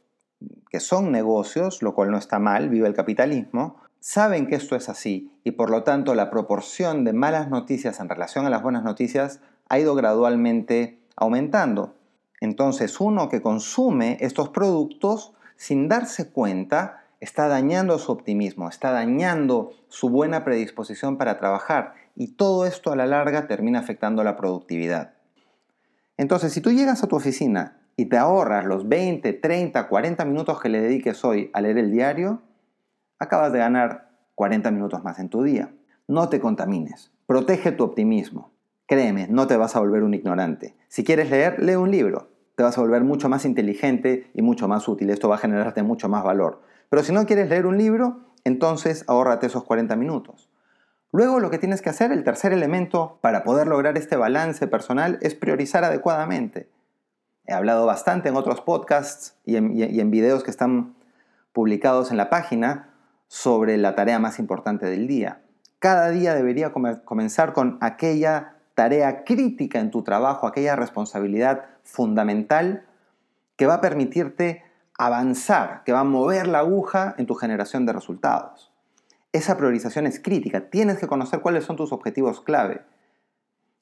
que 0.71 0.81
son 0.81 1.13
negocios, 1.13 1.83
lo 1.83 1.95
cual 1.95 2.11
no 2.11 2.19
está 2.19 2.39
mal, 2.39 2.69
vive 2.69 2.89
el 2.89 2.95
capitalismo, 2.95 3.77
saben 4.01 4.47
que 4.47 4.57
esto 4.57 4.77
es 4.77 4.89
así 4.89 5.31
y 5.45 5.53
por 5.53 5.71
lo 5.71 5.83
tanto 5.83 6.15
la 6.15 6.31
proporción 6.31 7.05
de 7.05 7.13
malas 7.13 7.49
noticias 7.49 8.01
en 8.01 8.09
relación 8.09 8.47
a 8.47 8.51
las 8.51 8.63
buenas 8.63 8.83
noticias 8.83 9.41
ha 9.69 9.79
ido 9.79 9.95
gradualmente 9.95 10.99
aumentando. 11.17 11.95
Entonces 12.41 12.99
uno 13.01 13.29
que 13.29 13.43
consume 13.43 14.17
estos 14.21 14.49
productos 14.49 15.35
sin 15.57 15.89
darse 15.89 16.31
cuenta 16.31 17.05
está 17.21 17.49
dañando 17.49 17.99
su 17.99 18.11
optimismo, 18.11 18.71
está 18.71 18.91
dañando 18.93 19.73
su 19.89 20.09
buena 20.09 20.43
predisposición 20.43 21.19
para 21.19 21.39
trabajar 21.39 21.95
y 22.17 22.29
todo 22.29 22.65
esto 22.65 22.93
a 22.93 22.97
la 22.97 23.07
larga 23.07 23.47
termina 23.47 23.81
afectando 23.81 24.25
la 24.25 24.37
productividad. 24.37 25.13
Entonces 26.17 26.55
si 26.55 26.63
tú 26.63 26.71
llegas 26.73 27.03
a 27.03 27.07
tu 27.07 27.17
oficina 27.17 27.77
y 27.97 28.07
te 28.07 28.17
ahorras 28.17 28.65
los 28.65 28.89
20, 28.89 29.35
30, 29.35 29.89
40 29.89 30.25
minutos 30.25 30.59
que 30.59 30.71
le 30.71 30.81
dediques 30.81 31.23
hoy 31.23 31.51
a 31.53 31.61
leer 31.61 31.77
el 31.77 31.91
diario, 31.91 32.41
acabas 33.21 33.53
de 33.53 33.61
ganar 33.61 34.11
40 34.35 34.71
minutos 34.73 35.05
más 35.05 35.21
en 35.21 35.29
tu 35.29 35.45
día. 35.45 35.73
No 36.09 36.29
te 36.29 36.41
contamines, 36.41 37.13
protege 37.27 37.71
tu 37.71 37.85
optimismo. 37.85 38.51
Créeme, 38.87 39.29
no 39.29 39.47
te 39.47 39.57
vas 39.57 39.77
a 39.77 39.79
volver 39.79 40.03
un 40.03 40.15
ignorante. 40.15 40.75
Si 40.89 41.05
quieres 41.05 41.31
leer, 41.31 41.63
lee 41.63 41.77
un 41.77 41.93
libro. 41.93 42.33
Te 42.57 42.65
vas 42.65 42.77
a 42.77 42.81
volver 42.81 43.05
mucho 43.05 43.29
más 43.29 43.45
inteligente 43.45 44.29
y 44.35 44.43
mucho 44.43 44.67
más 44.67 44.89
útil. 44.89 45.11
Esto 45.11 45.29
va 45.29 45.37
a 45.37 45.39
generarte 45.39 45.85
mucho 45.85 46.09
más 46.09 46.25
valor. 46.25 46.63
Pero 46.89 47.05
si 47.05 47.13
no 47.13 47.25
quieres 47.27 47.49
leer 47.49 47.67
un 47.67 47.79
libro, 47.79 48.19
entonces 48.43 49.05
ahórrate 49.07 49.47
esos 49.47 49.63
40 49.63 49.95
minutos. 49.95 50.51
Luego 51.13 51.39
lo 51.39 51.51
que 51.51 51.59
tienes 51.59 51.83
que 51.83 51.91
hacer, 51.91 52.11
el 52.11 52.25
tercer 52.25 52.53
elemento 52.53 53.19
para 53.21 53.45
poder 53.45 53.69
lograr 53.69 53.97
este 53.97 54.17
balance 54.17 54.67
personal 54.67 55.19
es 55.23 55.37
priorizar 55.37 55.85
adecuadamente. 55.85 56.69
He 57.47 57.53
hablado 57.53 57.87
bastante 57.87 58.29
en 58.29 58.37
otros 58.37 58.61
podcasts 58.61 59.37
y 59.45 59.57
en, 59.57 59.77
y 59.77 60.01
en 60.01 60.11
videos 60.11 60.43
que 60.43 60.51
están 60.51 60.95
publicados 61.53 62.11
en 62.11 62.17
la 62.17 62.31
página 62.31 62.90
sobre 63.31 63.77
la 63.77 63.95
tarea 63.95 64.19
más 64.19 64.41
importante 64.41 64.87
del 64.87 65.07
día. 65.07 65.41
Cada 65.79 66.11
día 66.11 66.35
debería 66.35 66.73
comenzar 66.73 67.53
con 67.53 67.79
aquella 67.81 68.57
tarea 68.75 69.23
crítica 69.23 69.79
en 69.79 69.93
tu 69.93 70.03
trabajo, 70.03 70.49
aquella 70.49 70.75
responsabilidad 70.75 71.67
fundamental 71.85 72.87
que 73.55 73.67
va 73.67 73.75
a 73.75 73.81
permitirte 73.81 74.65
avanzar, 74.99 75.85
que 75.85 75.93
va 75.93 76.01
a 76.01 76.05
mover 76.05 76.49
la 76.49 76.59
aguja 76.59 77.15
en 77.19 77.27
tu 77.27 77.37
generación 77.37 77.87
de 77.87 77.93
resultados. 77.93 78.73
Esa 79.31 79.57
priorización 79.57 80.09
es 80.09 80.19
crítica, 80.19 80.69
tienes 80.69 80.99
que 80.99 81.07
conocer 81.07 81.41
cuáles 81.41 81.65
son 81.65 81.77
tus 81.77 81.93
objetivos 81.93 82.41
clave. 82.41 82.83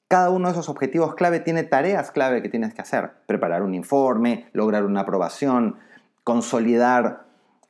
Cada 0.07 0.29
uno 0.29 0.47
de 0.47 0.51
esos 0.51 0.69
objetivos 0.69 1.15
clave 1.15 1.39
tiene 1.39 1.63
tareas 1.63 2.11
clave 2.11 2.43
que 2.43 2.49
tienes 2.49 2.75
que 2.75 2.83
hacer. 2.83 3.13
Preparar 3.25 3.63
un 3.63 3.73
informe, 3.73 4.47
lograr 4.53 4.85
una 4.85 5.01
aprobación, 5.01 5.77
consolidar 6.23 7.28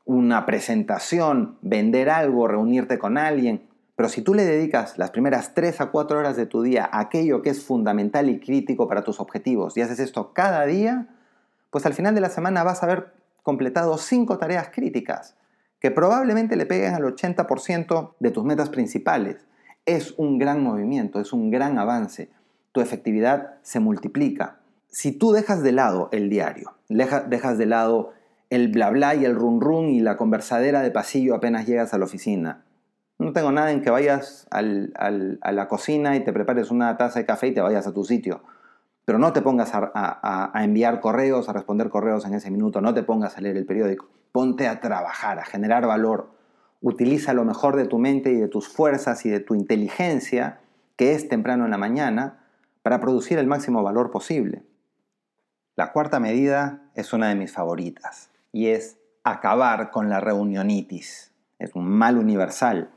una 0.09 0.47
presentación, 0.47 1.59
vender 1.61 2.09
algo, 2.09 2.47
reunirte 2.47 2.97
con 2.97 3.15
alguien. 3.15 3.61
Pero 3.95 4.09
si 4.09 4.23
tú 4.23 4.33
le 4.33 4.43
dedicas 4.43 4.97
las 4.97 5.11
primeras 5.11 5.53
3 5.53 5.81
a 5.81 5.91
4 5.91 6.17
horas 6.17 6.35
de 6.35 6.47
tu 6.47 6.63
día 6.63 6.89
a 6.91 6.99
aquello 6.99 7.43
que 7.43 7.51
es 7.51 7.63
fundamental 7.63 8.27
y 8.27 8.39
crítico 8.39 8.87
para 8.87 9.03
tus 9.03 9.19
objetivos 9.19 9.77
y 9.77 9.81
haces 9.81 9.99
esto 9.99 10.33
cada 10.33 10.65
día, 10.65 11.09
pues 11.69 11.85
al 11.85 11.93
final 11.93 12.15
de 12.15 12.21
la 12.21 12.29
semana 12.29 12.63
vas 12.63 12.81
a 12.81 12.87
haber 12.87 13.13
completado 13.43 13.99
5 13.99 14.39
tareas 14.39 14.69
críticas 14.69 15.35
que 15.79 15.91
probablemente 15.91 16.55
le 16.55 16.65
peguen 16.65 16.95
al 16.95 17.03
80% 17.03 18.13
de 18.19 18.31
tus 18.31 18.43
metas 18.43 18.69
principales. 18.69 19.45
Es 19.85 20.15
un 20.17 20.39
gran 20.39 20.63
movimiento, 20.63 21.19
es 21.19 21.33
un 21.33 21.51
gran 21.51 21.77
avance. 21.77 22.31
Tu 22.71 22.81
efectividad 22.81 23.59
se 23.61 23.79
multiplica. 23.79 24.57
Si 24.87 25.11
tú 25.11 25.33
dejas 25.33 25.61
de 25.61 25.71
lado 25.71 26.09
el 26.11 26.31
diario, 26.31 26.73
dejas 26.89 27.59
de 27.59 27.65
lado 27.67 28.13
el 28.49 28.69
bla 28.69 28.89
bla 28.89 29.15
y 29.15 29.25
el 29.25 29.35
run 29.35 29.61
run 29.61 29.89
y 29.89 29.99
la 29.99 30.17
conversadera 30.17 30.81
de 30.81 30.91
pasillo 30.91 31.35
apenas 31.35 31.67
llegas 31.67 31.93
a 31.93 31.97
la 31.97 32.05
oficina. 32.05 32.63
No 33.19 33.33
tengo 33.33 33.51
nada 33.51 33.71
en 33.71 33.81
que 33.81 33.89
vayas 33.89 34.47
a 34.49 34.61
la 34.61 35.67
cocina 35.67 36.15
y 36.15 36.23
te 36.23 36.31
prepares 36.31 36.71
una 36.71 36.95
taza 36.97 37.19
de 37.19 37.25
café 37.25 37.47
y 37.47 37.53
te 37.53 37.61
vayas 37.61 37.85
a 37.85 37.93
tu 37.93 38.05
sitio. 38.05 38.41
Pero 39.05 39.19
no 39.19 39.33
te 39.33 39.41
pongas 39.41 39.71
a, 39.73 40.51
enviar 40.63 41.01
correos, 41.01 41.49
a 41.49 41.53
responder 41.53 41.89
correos 41.89 42.25
en 42.25 42.33
ese 42.33 42.49
minuto, 42.49 42.79
no 42.79 42.93
te 42.93 43.03
pongas 43.03 43.37
a 43.37 43.41
leer 43.41 43.57
el 43.57 43.65
periódico. 43.65 44.07
Ponte 44.31 44.67
a 44.67 44.79
trabajar, 44.79 45.39
a 45.39 45.45
generar 45.45 45.85
valor. 45.85 46.31
Utiliza 46.81 47.33
lo 47.33 47.43
mejor 47.43 47.75
de 47.75 47.85
tu 47.85 47.97
mente 47.97 48.31
y 48.31 48.35
de 48.35 48.47
tus 48.47 48.69
fuerzas 48.69 49.25
y 49.25 49.29
de 49.29 49.41
tu 49.41 49.53
inteligencia, 49.53 50.61
que 50.95 51.13
es 51.13 51.27
temprano 51.27 51.65
en 51.65 51.71
la 51.71 51.77
mañana, 51.77 52.45
para 52.83 53.01
producir 53.01 53.37
el 53.37 53.47
máximo 53.47 53.83
valor 53.83 54.11
posible. 54.11 54.63
La 55.75 55.91
cuarta 55.91 56.19
medida 56.19 56.83
es 56.95 57.11
una 57.11 57.27
de 57.27 57.35
mis 57.35 57.51
favoritas 57.51 58.28
y 58.51 58.67
es 58.67 58.97
acabar 59.23 59.91
con 59.91 60.09
la 60.09 60.19
reunionitis. 60.19 61.31
Es 61.59 61.75
un 61.75 61.89
mal 61.89 62.17
universal. 62.17 62.89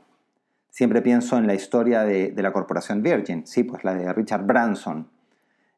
Siempre 0.69 1.01
pienso 1.01 1.37
en 1.37 1.47
la 1.47 1.53
historia 1.53 2.03
de, 2.03 2.33
la 2.35 2.51
corporación 2.51 3.03
Virgin, 3.03 3.45
sí, 3.45 3.63
pues 3.63 3.83
la 3.83 3.93
de 3.93 4.11
Richard 4.13 4.45
Branson. 4.45 5.09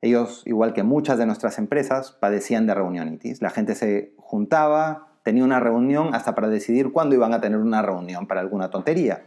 Ellos, 0.02 0.44
igual 0.46 0.74
que 0.74 0.84
muchas 0.84 1.18
de 1.18 1.26
nuestras 1.26 1.58
empresas, 1.58 2.12
padecían 2.12 2.68
de 2.68 2.76
reunionitis. 2.76 3.42
La 3.42 3.50
gente 3.50 3.76
se 3.76 4.14
juntaba, 4.18 5.08
tenía 5.24 5.44
una 5.44 5.60
reunión 5.60 6.14
hasta 6.14 6.36
para 6.36 6.48
decidir 6.48 6.92
cuándo 6.92 7.16
iban 7.16 7.34
a 7.34 7.42
tener 7.42 7.60
una 7.60 7.82
reunión 7.82 8.28
para 8.28 8.42
alguna 8.42 8.70
tontería. 8.70 9.26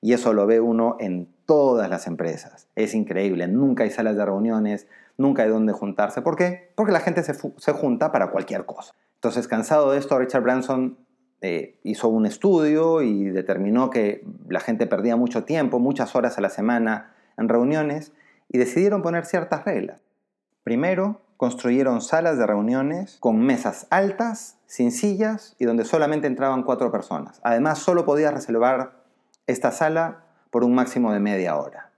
Y 0.00 0.12
eso 0.12 0.32
lo 0.32 0.46
ve 0.46 0.60
uno 0.60 0.96
en 1.00 1.28
todas 1.46 1.90
las 1.90 2.06
empresas. 2.06 2.68
Es 2.76 2.94
increíble, 2.94 3.48
nunca 3.48 3.82
hay 3.82 3.90
salas 3.90 4.16
de 4.16 4.24
reuniones, 4.24 4.86
nunca 5.18 5.42
hay 5.42 5.48
dónde 5.48 5.72
juntarse. 5.72 6.22
¿Por 6.22 6.36
qué? 6.36 6.70
Porque 6.76 6.92
la 6.92 7.00
gente 7.00 7.22
se, 7.22 7.34
se 7.34 7.72
junta 7.72 8.12
para 8.12 8.30
cualquier 8.30 8.64
cosa. 8.66 8.94
Entonces, 9.16 9.48
cansado 9.48 9.90
de 9.92 9.98
esto, 9.98 10.18
Richard 10.18 10.42
Branson 10.42 10.98
eh, 11.42 11.78
hizo 11.82 12.08
un 12.08 12.26
estudio 12.26 13.02
y 13.02 13.24
determinó 13.24 13.90
que 13.90 14.24
la 14.48 14.60
gente 14.60 14.86
perdía 14.86 15.16
mucho 15.16 15.44
tiempo, 15.44 15.78
muchas 15.78 16.14
horas 16.14 16.38
a 16.38 16.40
la 16.40 16.48
semana 16.48 17.14
en 17.36 17.48
reuniones, 17.48 18.12
y 18.48 18.58
decidieron 18.58 19.02
poner 19.02 19.26
ciertas 19.26 19.64
reglas. 19.64 20.00
Primero, 20.62 21.20
construyeron 21.36 22.00
salas 22.00 22.38
de 22.38 22.46
reuniones 22.46 23.18
con 23.20 23.40
mesas 23.40 23.86
altas, 23.90 24.58
sin 24.66 24.90
sillas 24.90 25.54
y 25.58 25.64
donde 25.64 25.84
solamente 25.84 26.26
entraban 26.26 26.62
cuatro 26.62 26.90
personas. 26.90 27.40
Además, 27.42 27.78
solo 27.78 28.04
podías 28.04 28.32
reservar 28.32 29.04
esta 29.46 29.72
sala 29.72 30.24
por 30.50 30.64
un 30.64 30.74
máximo 30.74 31.12
de 31.12 31.20
media 31.20 31.56
hora. 31.56 31.92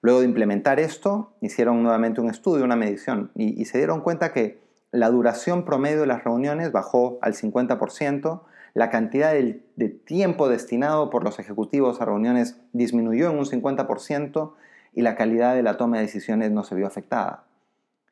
Luego 0.00 0.20
de 0.20 0.26
implementar 0.26 0.80
esto, 0.80 1.34
hicieron 1.40 1.82
nuevamente 1.82 2.20
un 2.20 2.30
estudio, 2.30 2.64
una 2.64 2.76
medición, 2.76 3.30
y 3.34 3.64
se 3.66 3.78
dieron 3.78 4.00
cuenta 4.00 4.32
que 4.32 4.61
la 4.92 5.10
duración 5.10 5.64
promedio 5.64 6.00
de 6.00 6.06
las 6.06 6.22
reuniones 6.22 6.70
bajó 6.70 7.18
al 7.22 7.34
50%, 7.34 8.42
la 8.74 8.90
cantidad 8.90 9.32
de, 9.32 9.88
tiempo 9.88 10.48
destinado 10.48 11.10
por 11.10 11.24
los 11.24 11.38
ejecutivos 11.38 12.00
a 12.00 12.04
reuniones 12.04 12.60
disminuyó 12.72 13.30
en 13.30 13.38
un 13.38 13.46
50% 13.46 14.52
y 14.92 15.02
la 15.02 15.16
calidad 15.16 15.54
de 15.54 15.62
la 15.62 15.78
toma 15.78 15.96
de 15.96 16.04
decisiones 16.04 16.50
no 16.52 16.62
se 16.62 16.74
vio 16.74 16.86
afectada. 16.86 17.44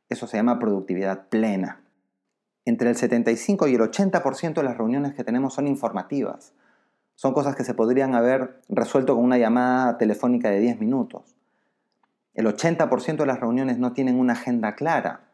Eso 0.09 0.27
se 0.27 0.39
llama 0.39 0.59
productividad 0.59 1.29
plena. 1.29 1.83
Entre 2.65 2.89
el 2.89 2.97
75 2.97 3.69
y 3.69 3.75
el 3.75 3.81
80% 3.81 4.55
de 4.55 4.63
las 4.63 4.77
reuniones 4.77 5.15
que 5.15 5.25
tenemos 5.25 5.55
son 5.55 5.67
informativas. 5.67 6.55
Son 7.15 7.35
cosas 7.35 7.57
que 7.57 7.65
se 7.65 7.75
podrían 7.75 8.15
haber 8.15 8.61
resuelto 8.69 9.15
con 9.15 9.25
una 9.25 9.39
llamada 9.39 9.99
telefónica 9.99 10.51
de 10.51 10.61
10 10.61 10.81
minutos. 10.81 11.37
El 12.33 12.47
80% 12.47 13.17
de 13.17 13.27
las 13.27 13.41
reuniones 13.41 13.79
no 13.79 13.93
tienen 13.93 14.19
una 14.19 14.33
agenda 14.33 14.75
clara. 14.75 15.30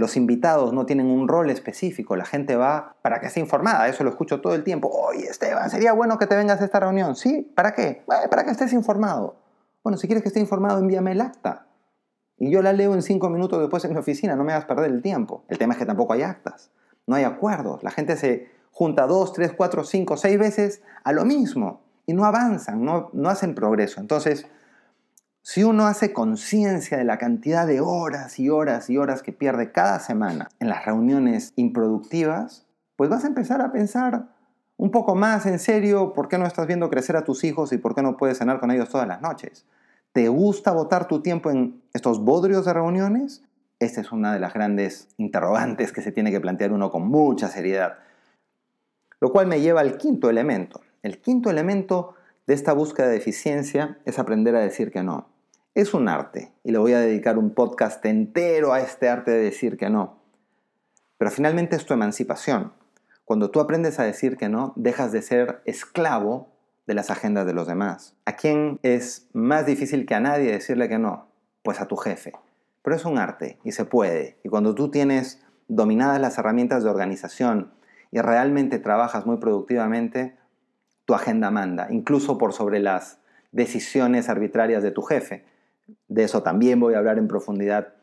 Los 0.00 0.16
invitados 0.16 0.72
no 0.72 0.86
tienen 0.86 1.08
un 1.08 1.28
rol 1.28 1.50
específico. 1.50 2.16
La 2.16 2.24
gente 2.24 2.56
va 2.56 2.96
para 3.02 3.20
que 3.20 3.26
esté 3.26 3.38
informada. 3.38 3.86
Eso 3.86 4.02
lo 4.02 4.08
escucho 4.08 4.40
todo 4.40 4.54
el 4.54 4.64
tiempo. 4.64 4.88
Oye, 4.88 5.26
Esteban, 5.26 5.68
sería 5.68 5.92
bueno 5.92 6.16
que 6.16 6.26
te 6.26 6.34
vengas 6.34 6.58
a 6.62 6.64
esta 6.64 6.80
reunión. 6.80 7.16
¿Sí? 7.16 7.52
¿Para 7.54 7.74
qué? 7.74 8.02
para 8.06 8.44
que 8.44 8.50
estés 8.50 8.72
informado. 8.72 9.36
Bueno, 9.84 9.98
si 9.98 10.06
quieres 10.06 10.22
que 10.22 10.28
esté 10.28 10.40
informado, 10.40 10.78
envíame 10.78 11.12
el 11.12 11.20
acta. 11.20 11.66
Y 12.38 12.50
yo 12.50 12.62
la 12.62 12.72
leo 12.72 12.94
en 12.94 13.02
cinco 13.02 13.28
minutos 13.28 13.60
después 13.60 13.84
en 13.84 13.92
mi 13.92 13.98
oficina. 13.98 14.36
No 14.36 14.42
me 14.42 14.52
hagas 14.52 14.64
perder 14.64 14.90
el 14.90 15.02
tiempo. 15.02 15.44
El 15.48 15.58
tema 15.58 15.74
es 15.74 15.78
que 15.78 15.84
tampoco 15.84 16.14
hay 16.14 16.22
actas. 16.22 16.70
No 17.06 17.16
hay 17.16 17.24
acuerdos. 17.24 17.82
La 17.82 17.90
gente 17.90 18.16
se 18.16 18.48
junta 18.72 19.06
dos, 19.06 19.34
tres, 19.34 19.52
cuatro, 19.52 19.84
cinco, 19.84 20.16
seis 20.16 20.38
veces 20.38 20.82
a 21.04 21.12
lo 21.12 21.26
mismo. 21.26 21.82
Y 22.06 22.14
no 22.14 22.24
avanzan, 22.24 22.82
no, 22.82 23.10
no 23.12 23.28
hacen 23.28 23.54
progreso. 23.54 24.00
Entonces, 24.00 24.46
si 25.42 25.64
uno 25.64 25.86
hace 25.86 26.12
conciencia 26.12 26.98
de 26.98 27.04
la 27.04 27.18
cantidad 27.18 27.66
de 27.66 27.80
horas 27.80 28.38
y 28.38 28.50
horas 28.50 28.90
y 28.90 28.98
horas 28.98 29.22
que 29.22 29.32
pierde 29.32 29.72
cada 29.72 29.98
semana 29.98 30.48
en 30.60 30.68
las 30.68 30.84
reuniones 30.84 31.52
improductivas, 31.56 32.66
pues 32.96 33.08
vas 33.08 33.24
a 33.24 33.28
empezar 33.28 33.62
a 33.62 33.72
pensar 33.72 34.28
un 34.76 34.90
poco 34.90 35.14
más 35.14 35.46
en 35.46 35.58
serio 35.58 36.12
por 36.12 36.28
qué 36.28 36.38
no 36.38 36.46
estás 36.46 36.66
viendo 36.66 36.90
crecer 36.90 37.16
a 37.16 37.24
tus 37.24 37.44
hijos 37.44 37.72
y 37.72 37.78
por 37.78 37.94
qué 37.94 38.02
no 38.02 38.16
puedes 38.16 38.38
cenar 38.38 38.60
con 38.60 38.70
ellos 38.70 38.90
todas 38.90 39.08
las 39.08 39.22
noches. 39.22 39.66
¿Te 40.12 40.28
gusta 40.28 40.72
votar 40.72 41.06
tu 41.06 41.20
tiempo 41.22 41.50
en 41.50 41.82
estos 41.92 42.20
bodrios 42.20 42.64
de 42.64 42.72
reuniones? 42.72 43.42
Esta 43.78 44.00
es 44.00 44.12
una 44.12 44.32
de 44.32 44.40
las 44.40 44.52
grandes 44.52 45.08
interrogantes 45.16 45.92
que 45.92 46.02
se 46.02 46.12
tiene 46.12 46.30
que 46.30 46.40
plantear 46.40 46.72
uno 46.72 46.90
con 46.90 47.08
mucha 47.08 47.48
seriedad. 47.48 47.98
Lo 49.20 49.32
cual 49.32 49.46
me 49.46 49.60
lleva 49.60 49.80
al 49.80 49.96
quinto 49.96 50.28
elemento. 50.28 50.80
El 51.02 51.20
quinto 51.20 51.50
elemento 51.50 52.14
de 52.50 52.54
esta 52.54 52.72
búsqueda 52.72 53.06
de 53.06 53.16
eficiencia 53.16 54.00
es 54.06 54.18
aprender 54.18 54.56
a 54.56 54.60
decir 54.60 54.90
que 54.90 55.04
no. 55.04 55.28
Es 55.76 55.94
un 55.94 56.08
arte 56.08 56.50
y 56.64 56.72
le 56.72 56.78
voy 56.78 56.94
a 56.94 56.98
dedicar 56.98 57.38
un 57.38 57.54
podcast 57.54 58.04
entero 58.04 58.72
a 58.72 58.80
este 58.80 59.08
arte 59.08 59.30
de 59.30 59.38
decir 59.38 59.76
que 59.76 59.88
no. 59.88 60.18
Pero 61.16 61.30
finalmente 61.30 61.76
es 61.76 61.86
tu 61.86 61.94
emancipación. 61.94 62.72
Cuando 63.24 63.52
tú 63.52 63.60
aprendes 63.60 64.00
a 64.00 64.02
decir 64.02 64.36
que 64.36 64.48
no, 64.48 64.72
dejas 64.74 65.12
de 65.12 65.22
ser 65.22 65.62
esclavo 65.64 66.48
de 66.88 66.94
las 66.94 67.10
agendas 67.10 67.46
de 67.46 67.54
los 67.54 67.68
demás. 67.68 68.16
¿A 68.24 68.34
quién 68.34 68.80
es 68.82 69.28
más 69.32 69.64
difícil 69.64 70.04
que 70.04 70.16
a 70.16 70.20
nadie 70.20 70.50
decirle 70.50 70.88
que 70.88 70.98
no? 70.98 71.28
Pues 71.62 71.80
a 71.80 71.86
tu 71.86 71.94
jefe. 71.94 72.32
Pero 72.82 72.96
es 72.96 73.04
un 73.04 73.18
arte 73.18 73.60
y 73.62 73.70
se 73.70 73.84
puede. 73.84 74.40
Y 74.42 74.48
cuando 74.48 74.74
tú 74.74 74.90
tienes 74.90 75.40
dominadas 75.68 76.20
las 76.20 76.36
herramientas 76.36 76.82
de 76.82 76.90
organización 76.90 77.72
y 78.10 78.20
realmente 78.20 78.80
trabajas 78.80 79.24
muy 79.24 79.36
productivamente, 79.36 80.39
tu 81.10 81.16
agenda 81.16 81.50
manda, 81.50 81.88
incluso 81.90 82.38
por 82.38 82.52
sobre 82.52 82.78
las 82.78 83.18
decisiones 83.50 84.28
arbitrarias 84.28 84.80
de 84.80 84.92
tu 84.92 85.02
jefe. 85.02 85.44
De 86.06 86.22
eso 86.22 86.44
también 86.44 86.78
voy 86.78 86.94
a 86.94 86.98
hablar 86.98 87.18
en 87.18 87.26
profundidad 87.26 87.94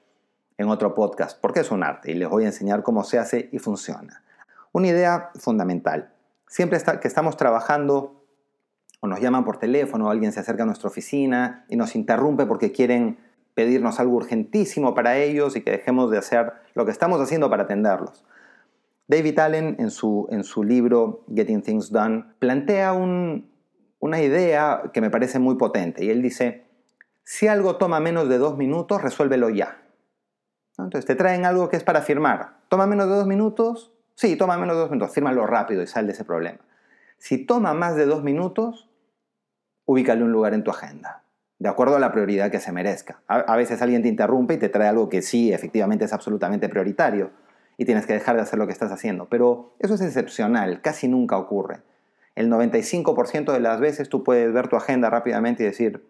en 0.57 0.67
otro 0.67 0.93
podcast, 0.93 1.39
porque 1.39 1.61
es 1.61 1.71
un 1.71 1.83
arte 1.83 2.11
y 2.11 2.15
les 2.15 2.27
voy 2.27 2.43
a 2.43 2.47
enseñar 2.47 2.83
cómo 2.83 3.05
se 3.05 3.17
hace 3.17 3.47
y 3.53 3.59
funciona. 3.59 4.25
Una 4.73 4.89
idea 4.89 5.29
fundamental. 5.35 6.11
Siempre 6.47 6.77
que 6.99 7.07
estamos 7.07 7.37
trabajando 7.37 8.25
o 8.99 9.07
nos 9.07 9.21
llaman 9.21 9.45
por 9.45 9.57
teléfono 9.57 10.07
o 10.07 10.09
alguien 10.09 10.33
se 10.33 10.41
acerca 10.41 10.63
a 10.63 10.65
nuestra 10.65 10.89
oficina 10.89 11.63
y 11.69 11.77
nos 11.77 11.95
interrumpe 11.95 12.45
porque 12.45 12.73
quieren 12.73 13.19
pedirnos 13.53 14.01
algo 14.01 14.17
urgentísimo 14.17 14.93
para 14.93 15.15
ellos 15.15 15.55
y 15.55 15.61
que 15.61 15.71
dejemos 15.71 16.11
de 16.11 16.17
hacer 16.17 16.51
lo 16.73 16.83
que 16.83 16.91
estamos 16.91 17.21
haciendo 17.21 17.49
para 17.49 17.63
atenderlos. 17.63 18.25
David 19.07 19.39
Allen, 19.39 19.75
en 19.79 19.89
su, 19.89 20.27
en 20.29 20.43
su 20.43 20.63
libro 20.63 21.23
Getting 21.33 21.61
Things 21.61 21.91
Done, 21.91 22.25
plantea 22.39 22.93
una 22.93 24.21
idea 24.21 24.83
que 24.93 24.99
me 24.99 25.09
parece 25.09 25.39
muy 25.39 25.55
potente. 25.55 26.03
Y 26.03 26.09
él 26.09 26.21
dice, 26.21 26.65
si 27.23 27.47
algo 27.47 27.77
toma 27.77 28.01
menos 28.01 28.27
de 28.27 28.37
dos 28.37 28.57
minutos, 28.57 29.01
resuélvelo 29.01 29.49
ya. 29.49 29.81
Entonces 30.77 31.05
te 31.05 31.15
traen 31.15 31.45
algo 31.45 31.69
que 31.69 31.77
es 31.77 31.83
para 31.83 32.01
firmar. 32.01 32.57
¿Toma 32.67 32.85
menos 32.85 33.07
de 33.07 33.15
dos 33.15 33.27
minutos? 33.27 33.91
Sí, 34.15 34.35
toma 34.35 34.57
menos 34.57 34.75
de 34.75 34.81
dos 34.81 34.91
minutos. 34.91 35.13
Fírmalo 35.13 35.47
rápido 35.47 35.81
y 35.81 35.87
sal 35.87 36.05
de 36.05 36.11
ese 36.11 36.25
problema. 36.25 36.59
Si 37.17 37.45
toma 37.45 37.73
más 37.73 37.95
de 37.95 38.05
dos 38.05 38.23
minutos, 38.23 38.89
ubícale 39.85 40.23
un 40.23 40.33
lugar 40.33 40.53
en 40.53 40.63
tu 40.63 40.69
agenda, 40.69 41.23
de 41.57 41.69
acuerdo 41.69 41.95
a 41.95 41.99
la 41.99 42.11
prioridad 42.11 42.51
que 42.51 42.59
se 42.59 42.71
merezca. 42.71 43.21
a 43.27 43.55
veces 43.55 43.81
alguien 43.81 44.03
te 44.03 44.09
interrumpe 44.09 44.55
y 44.55 44.57
te 44.57 44.69
trae 44.69 44.89
algo 44.89 45.09
que 45.09 45.21
sí, 45.21 45.51
efectivamente 45.51 46.05
es 46.05 46.13
absolutamente 46.13 46.69
prioritario 46.69 47.31
y 47.77 47.85
tienes 47.85 48.05
que 48.07 48.13
dejar 48.13 48.35
de 48.35 48.41
hacer 48.41 48.57
lo 48.59 48.65
que 48.65 48.73
estás 48.73 48.91
haciendo. 48.91 49.27
Pero 49.29 49.75
eso 49.79 49.93
es 49.93 50.01
excepcional, 50.01 50.81
casi 50.81 51.07
nunca 51.07 51.37
ocurre. 51.37 51.83
El 52.35 52.51
95% 52.51 53.53
de 53.53 53.59
las 53.59 53.79
veces 53.79 54.09
tú 54.09 54.23
puedes 54.23 54.51
ver 54.51 54.67
tu 54.67 54.75
agenda 54.75 55.09
rápidamente 55.09 55.63
y 55.63 55.67
decir, 55.67 56.07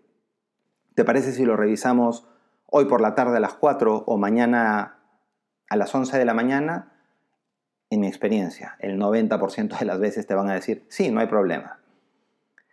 ¿te 0.96 1.04
parece 1.04 1.34
si 1.34 1.46
lo 1.46 1.56
revisamos 1.56 2.28
hoy 2.66 2.86
por 2.86 3.02
la 3.02 3.16
tarde 3.16 3.38
a 3.38 3.42
las 3.42 3.54
4 3.54 4.04
o 4.06 4.18
mañana 4.18 5.00
a 5.70 5.76
las 5.76 5.94
11 5.94 6.18
de 6.18 6.26
la 6.26 6.34
mañana? 6.34 6.94
En 7.90 8.02
mi 8.02 8.08
experiencia, 8.08 8.76
el 8.80 9.00
90% 9.00 9.80
de 9.80 9.86
las 9.86 10.00
veces 10.00 10.28
te 10.28 10.36
van 10.36 10.50
a 10.50 10.54
decir, 10.54 10.86
sí, 10.90 11.10
no 11.10 11.22
hay 11.22 11.28
problema. 11.28 11.80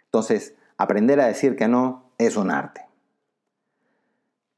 Entonces, 0.07 0.57
aprender 0.77 1.21
a 1.21 1.27
decir 1.27 1.55
que 1.55 1.69
no 1.69 2.13
es 2.19 2.37
un 2.37 2.51
arte. 2.51 2.89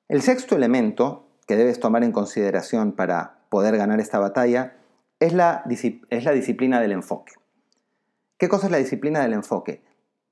El 0.08 0.22
sexto 0.22 0.56
elemento 0.56 1.28
que 1.46 1.56
debes 1.56 1.80
tomar 1.80 2.04
en 2.04 2.12
consideración 2.12 2.92
para 2.92 3.35
poder 3.48 3.76
ganar 3.76 4.00
esta 4.00 4.18
batalla 4.18 4.76
es 5.20 5.32
la, 5.32 5.64
es 6.10 6.24
la 6.24 6.32
disciplina 6.32 6.80
del 6.80 6.92
enfoque. 6.92 7.34
¿Qué 8.38 8.48
cosa 8.48 8.66
es 8.66 8.72
la 8.72 8.78
disciplina 8.78 9.20
del 9.20 9.32
enfoque? 9.32 9.82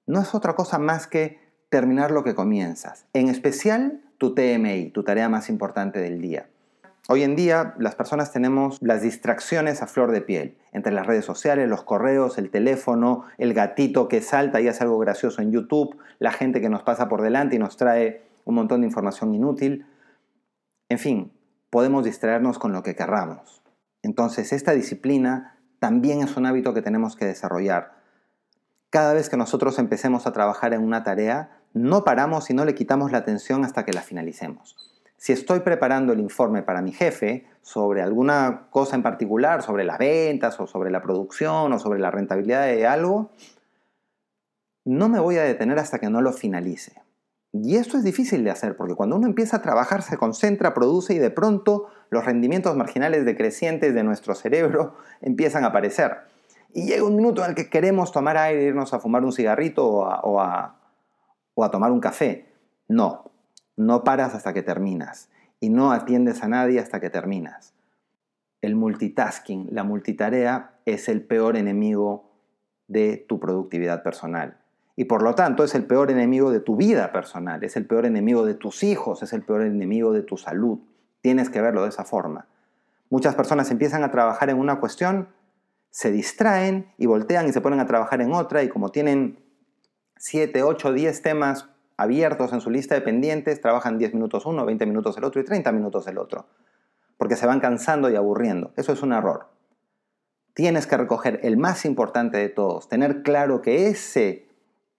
No 0.07 0.20
es 0.20 0.35
otra 0.35 0.55
cosa 0.55 0.79
más 0.79 1.07
que 1.07 1.40
terminar 1.70 2.11
lo 2.11 2.22
que 2.22 2.35
comienzas, 2.35 3.07
en 3.14 3.29
especial 3.29 4.03
tu 4.18 4.35
TMI, 4.35 4.90
tu 4.90 5.03
tarea 5.03 5.29
más 5.29 5.48
importante 5.48 6.00
del 6.00 6.20
día. 6.20 6.48
Hoy 7.07 7.22
en 7.22 7.37
día 7.37 7.74
las 7.79 7.96
personas 7.96 8.33
tenemos 8.33 8.79
las 8.81 9.03
distracciones 9.03 9.83
a 9.83 9.87
flor 9.87 10.11
de 10.11 10.22
piel, 10.22 10.57
entre 10.72 10.92
las 10.92 11.07
redes 11.07 11.27
sociales, 11.27 11.68
los 11.68 11.83
correos, 11.83 12.38
el 12.38 12.50
teléfono, 12.50 13.24
el 13.37 13.53
gatito 13.53 14.09
que 14.09 14.22
salta 14.22 14.62
y 14.62 14.68
hace 14.68 14.85
algo 14.85 14.98
gracioso 14.98 15.42
en 15.42 15.53
YouTube, 15.53 15.98
la 16.18 16.33
gente 16.33 16.62
que 16.62 16.70
nos 16.70 16.83
pasa 16.83 17.09
por 17.09 17.20
delante 17.20 17.57
y 17.57 17.59
nos 17.59 17.77
trae 17.77 18.22
un 18.46 18.55
montón 18.55 18.81
de 18.81 18.87
información 18.87 19.35
inútil. 19.35 19.87
En 20.88 20.98
fin, 20.98 21.33
podemos 21.74 22.04
distraernos 22.04 22.60
con 22.60 22.72
lo 22.72 22.84
que 22.84 22.94
querramos. 22.94 23.60
Entonces, 24.02 24.52
esta 24.52 24.70
disciplina 24.70 25.58
también 25.80 26.22
es 26.22 26.37
un 26.37 26.46
hábito 26.46 26.72
que 26.72 26.82
tenemos 26.82 27.16
que 27.16 27.24
desarrollar. 27.24 27.94
Cada 28.90 29.12
vez 29.12 29.28
que 29.28 29.37
nosotros 29.37 29.80
empecemos 29.80 30.28
a 30.28 30.32
trabajar 30.32 30.72
en 30.72 30.84
una 30.84 31.02
tarea, 31.02 31.50
no 31.72 32.04
paramos 32.04 32.48
y 32.48 32.54
no 32.54 32.64
le 32.64 32.76
quitamos 32.76 33.10
la 33.10 33.18
atención 33.18 33.64
hasta 33.64 33.84
que 33.84 33.92
la 33.92 34.02
finalicemos. 34.02 34.76
Si 35.16 35.32
estoy 35.32 35.60
preparando 35.60 36.12
el 36.12 36.20
informe 36.20 36.62
para 36.62 36.80
mi 36.80 36.92
jefe 36.92 37.48
sobre 37.60 38.02
alguna 38.02 38.68
cosa 38.70 38.94
en 38.94 39.02
particular, 39.02 39.64
sobre 39.64 39.82
las 39.82 39.98
ventas 39.98 40.60
o 40.60 40.68
sobre 40.68 40.92
la 40.92 41.02
producción 41.02 41.72
o 41.72 41.80
sobre 41.80 41.98
la 41.98 42.12
rentabilidad 42.12 42.66
de 42.66 42.87
algo, 42.87 43.32
no 44.84 45.08
me 45.08 45.18
voy 45.18 45.38
a 45.38 45.42
detener 45.42 45.80
hasta 45.80 45.98
que 45.98 46.08
no 46.08 46.20
lo 46.20 46.32
finalice. 46.32 47.03
Y 47.56 47.76
esto 47.76 47.96
es 47.96 48.02
difícil 48.02 48.42
de 48.42 48.50
hacer 48.50 48.76
porque 48.76 48.96
cuando 48.96 49.14
uno 49.14 49.28
empieza 49.28 49.58
a 49.58 49.62
trabajar 49.62 50.02
se 50.02 50.16
concentra, 50.16 50.74
produce 50.74 51.14
y 51.14 51.18
de 51.18 51.30
pronto 51.30 51.86
los 52.10 52.24
rendimientos 52.24 52.76
marginales 52.76 53.24
decrecientes 53.24 53.94
de 53.94 54.02
nuestro 54.02 54.34
cerebro 54.34 54.96
empiezan 55.20 55.62
a 55.62 55.68
aparecer. 55.68 56.16
Y 56.72 56.86
llega 56.86 57.04
un 57.04 57.14
minuto 57.14 57.44
en 57.44 57.50
el 57.50 57.54
que 57.54 57.70
queremos 57.70 58.10
tomar 58.10 58.36
aire, 58.36 58.64
irnos 58.64 58.92
a 58.92 58.98
fumar 58.98 59.24
un 59.24 59.32
cigarrito 59.32 59.86
o 59.86 60.40
a, 60.40 60.80
o 61.54 61.64
a 61.64 61.70
tomar 61.70 61.92
un 61.92 62.00
café. 62.00 62.52
No, 62.88 63.30
no 63.76 64.02
paras 64.02 64.34
hasta 64.34 64.52
que 64.52 64.62
terminas 64.62 65.28
y 65.60 65.70
no 65.70 65.92
atiendes 65.92 66.42
a 66.42 66.48
nadie 66.48 66.80
hasta 66.80 66.98
que 66.98 67.08
terminas. 67.08 67.72
El 68.62 68.74
multitasking, 68.74 69.68
la 69.70 69.84
multitarea, 69.84 70.72
es 70.86 71.08
el 71.08 71.22
peor 71.22 71.56
enemigo 71.56 72.32
de 72.88 73.16
tu 73.28 73.38
productividad 73.38 74.02
personal. 74.02 74.58
Y 74.96 75.04
por 75.07 75.22
lo 75.22 75.35
tanto 75.35 75.64
es 75.64 75.74
el 75.74 75.87
peor 75.87 76.11
enemigo 76.11 76.52
de 76.52 76.61
tu 76.61 76.76
vida 76.76 77.11
personal, 77.12 77.64
es 77.64 77.76
el 77.76 77.87
peor 77.87 78.07
enemigo 78.07 78.44
de 78.44 78.54
tus 78.54 78.83
hijos, 78.83 79.22
es 79.22 79.33
el 79.33 79.42
peor 79.42 79.62
enemigo 79.62 80.12
de 80.12 80.22
tu 80.22 80.37
salud. 80.37 80.78
Tienes 81.20 81.50
que 81.50 81.61
verlo 81.61 81.83
de 81.83 81.88
esa 81.88 82.04
forma. 82.04 82.46
Muchas 83.11 83.35
personas 83.35 83.70
empiezan 83.70 84.04
a 84.04 84.11
trabajar 84.11 84.50
en 84.50 84.59
una 84.59 84.80
cuestión, 84.80 85.28
se 85.90 86.11
distraen 86.11 86.92
y 86.96 87.07
voltean 87.07 87.48
y 87.48 87.52
se 87.52 87.61
ponen 87.61 87.80
a 87.80 87.87
trabajar 87.87 88.20
en 88.20 88.33
otra 88.33 88.62
y 88.62 88.68
como 88.68 88.90
tienen 88.90 89.38
7, 90.16 90.62
8, 90.62 90.92
10 90.92 91.22
temas 91.22 91.68
abiertos 91.96 92.52
en 92.52 92.61
su 92.61 92.70
lista 92.70 92.94
de 92.94 93.00
pendientes, 93.00 93.61
trabajan 93.61 93.98
10 93.98 94.14
minutos 94.14 94.46
uno, 94.46 94.64
20 94.64 94.87
minutos 94.87 95.16
el 95.18 95.24
otro 95.24 95.40
y 95.40 95.44
30 95.44 95.70
minutos 95.72 96.07
el 96.07 96.18
otro. 96.18 96.46
Porque 97.16 97.37
se 97.37 97.46
van 97.46 97.61
cansando 97.61 98.11
y 98.11 98.16
aburriendo. 98.16 98.72
Eso 98.76 98.92
es 98.92 99.02
un 99.02 99.12
error. 99.12 99.48
Tienes 100.54 100.87
que 100.87 100.96
recoger 100.96 101.40
el 101.42 101.57
más 101.57 101.85
importante 101.85 102.38
de 102.38 102.48
todos, 102.48 102.88
tener 102.88 103.22
claro 103.22 103.61
que 103.61 103.88
ese 103.88 104.43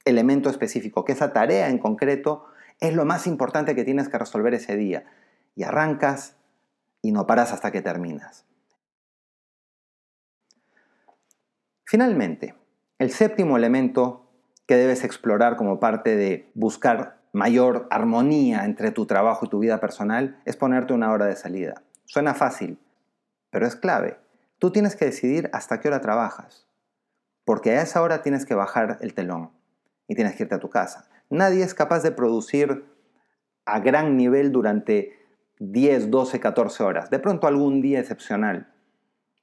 elemento 0.06 0.50
específico, 0.50 1.04
que 1.04 1.12
esa 1.12 1.34
tarea 1.34 1.70
en 1.70 1.80
concreto 1.80 2.46
es 2.80 2.94
lo 2.94 3.06
más 3.06 3.28
importante 3.28 3.76
que 3.76 3.84
tienes 3.84 4.08
que 4.08 4.18
resolver 4.18 4.54
ese 4.54 4.78
día. 4.78 5.06
Y 5.56 5.64
arrancas 5.64 6.38
y 7.02 7.12
no 7.12 7.28
paras 7.28 7.52
hasta 7.52 7.72
que 7.72 7.82
terminas. 7.82 8.46
Finalmente, 11.86 12.56
el 12.98 13.12
séptimo 13.12 13.58
elemento 13.58 14.26
que 14.66 14.76
debes 14.76 15.04
explorar 15.04 15.56
como 15.56 15.80
parte 15.80 16.16
de 16.16 16.50
buscar 16.56 17.22
mayor 17.32 17.88
armonía 17.92 18.66
entre 18.66 18.92
tu 18.92 19.06
trabajo 19.06 19.46
y 19.46 19.50
tu 19.50 19.60
vida 19.60 19.80
personal 19.80 20.40
es 20.46 20.56
ponerte 20.58 20.94
una 20.94 21.12
hora 21.12 21.26
de 21.26 21.36
salida. 21.36 21.84
Suena 22.06 22.34
fácil, 22.34 22.80
pero 23.50 23.68
es 23.68 23.76
clave. 23.76 24.18
Tú 24.58 24.72
tienes 24.72 24.96
que 24.96 25.06
decidir 25.06 25.50
hasta 25.54 25.80
qué 25.80 25.90
hora 25.90 26.02
trabajas, 26.02 26.66
porque 27.44 27.72
a 27.72 27.82
esa 27.82 28.02
hora 28.02 28.22
tienes 28.22 28.46
que 28.46 28.56
bajar 28.56 28.98
el 29.02 29.14
telón 29.14 29.52
y 30.08 30.16
tienes 30.16 30.36
que 30.36 30.44
irte 30.44 30.56
a 30.56 30.60
tu 30.60 30.70
casa. 30.70 31.08
Nadie 31.30 31.64
es 31.64 31.74
capaz 31.74 32.04
de 32.04 32.12
producir 32.12 32.86
a 33.66 33.80
gran 33.80 34.16
nivel 34.18 34.52
durante 34.52 35.18
10, 35.60 36.12
12, 36.12 36.40
14 36.40 36.84
horas. 36.84 37.10
De 37.10 37.20
pronto 37.20 37.48
algún 37.48 37.82
día 37.82 38.00
excepcional. 38.00 38.68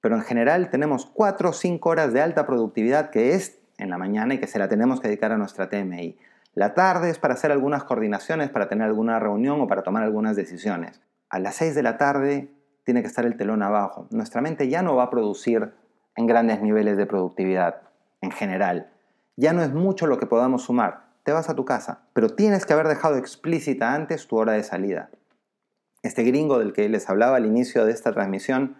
Pero 0.00 0.16
en 0.16 0.22
general 0.22 0.70
tenemos 0.70 1.06
4 1.06 1.50
o 1.50 1.52
5 1.52 1.88
horas 1.88 2.12
de 2.12 2.20
alta 2.20 2.46
productividad 2.46 3.10
que 3.10 3.34
es 3.34 3.60
en 3.78 3.90
la 3.90 3.98
mañana 3.98 4.34
y 4.34 4.38
que 4.38 4.46
se 4.46 4.58
la 4.58 4.68
tenemos 4.68 5.00
que 5.00 5.08
dedicar 5.08 5.32
a 5.32 5.38
nuestra 5.38 5.68
TMI. 5.68 6.18
La 6.54 6.74
tarde 6.74 7.08
es 7.08 7.18
para 7.18 7.34
hacer 7.34 7.50
algunas 7.50 7.84
coordinaciones, 7.84 8.50
para 8.50 8.68
tener 8.68 8.86
alguna 8.86 9.18
reunión 9.18 9.60
o 9.60 9.66
para 9.66 9.82
tomar 9.82 10.02
algunas 10.02 10.36
decisiones. 10.36 11.00
A 11.30 11.38
las 11.38 11.56
6 11.56 11.74
de 11.74 11.82
la 11.82 11.96
tarde 11.96 12.50
tiene 12.84 13.00
que 13.00 13.08
estar 13.08 13.24
el 13.24 13.36
telón 13.36 13.62
abajo. 13.62 14.06
Nuestra 14.10 14.42
mente 14.42 14.68
ya 14.68 14.82
no 14.82 14.96
va 14.96 15.04
a 15.04 15.10
producir 15.10 15.72
en 16.14 16.26
grandes 16.26 16.60
niveles 16.60 16.96
de 16.96 17.06
productividad 17.06 17.82
en 18.20 18.32
general. 18.32 18.90
Ya 19.36 19.52
no 19.52 19.62
es 19.62 19.72
mucho 19.72 20.06
lo 20.06 20.18
que 20.18 20.26
podamos 20.26 20.64
sumar. 20.64 21.06
Te 21.22 21.32
vas 21.32 21.48
a 21.48 21.54
tu 21.54 21.64
casa, 21.64 22.02
pero 22.12 22.28
tienes 22.28 22.66
que 22.66 22.72
haber 22.72 22.88
dejado 22.88 23.16
explícita 23.16 23.94
antes 23.94 24.26
tu 24.26 24.36
hora 24.36 24.52
de 24.52 24.62
salida. 24.62 25.10
Este 26.02 26.22
gringo 26.24 26.58
del 26.58 26.72
que 26.72 26.88
les 26.88 27.08
hablaba 27.08 27.36
al 27.36 27.46
inicio 27.46 27.84
de 27.84 27.92
esta 27.92 28.12
transmisión 28.12 28.76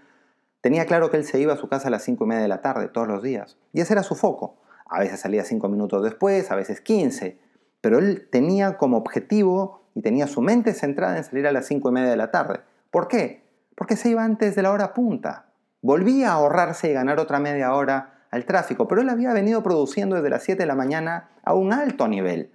tenía 0.60 0.86
claro 0.86 1.10
que 1.10 1.16
él 1.16 1.24
se 1.24 1.40
iba 1.40 1.54
a 1.54 1.56
su 1.56 1.68
casa 1.68 1.88
a 1.88 1.90
las 1.90 2.02
5 2.02 2.24
y 2.24 2.26
media 2.26 2.42
de 2.42 2.48
la 2.48 2.60
tarde 2.60 2.88
todos 2.88 3.08
los 3.08 3.22
días. 3.22 3.56
Y 3.72 3.80
ese 3.80 3.94
era 3.94 4.02
su 4.02 4.14
foco. 4.14 4.56
A 4.86 5.00
veces 5.00 5.20
salía 5.20 5.44
5 5.44 5.68
minutos 5.68 6.02
después, 6.02 6.50
a 6.50 6.56
veces 6.56 6.80
15. 6.80 7.38
Pero 7.80 7.98
él 7.98 8.28
tenía 8.30 8.76
como 8.76 8.98
objetivo 8.98 9.88
y 9.94 10.02
tenía 10.02 10.26
su 10.26 10.42
mente 10.42 10.74
centrada 10.74 11.16
en 11.16 11.24
salir 11.24 11.46
a 11.46 11.52
las 11.52 11.66
5 11.66 11.88
y 11.88 11.92
media 11.92 12.10
de 12.10 12.16
la 12.16 12.30
tarde. 12.30 12.60
¿Por 12.90 13.08
qué? 13.08 13.42
Porque 13.74 13.96
se 13.96 14.10
iba 14.10 14.22
antes 14.22 14.54
de 14.54 14.62
la 14.62 14.72
hora 14.72 14.92
punta. 14.92 15.46
Volvía 15.80 16.30
a 16.30 16.34
ahorrarse 16.34 16.90
y 16.90 16.92
ganar 16.92 17.18
otra 17.18 17.40
media 17.40 17.72
hora 17.72 18.21
al 18.32 18.46
tráfico, 18.46 18.88
pero 18.88 19.02
él 19.02 19.10
había 19.10 19.32
venido 19.32 19.62
produciendo 19.62 20.16
desde 20.16 20.30
las 20.30 20.42
7 20.42 20.62
de 20.62 20.66
la 20.66 20.74
mañana 20.74 21.28
a 21.44 21.54
un 21.54 21.72
alto 21.72 22.08
nivel. 22.08 22.50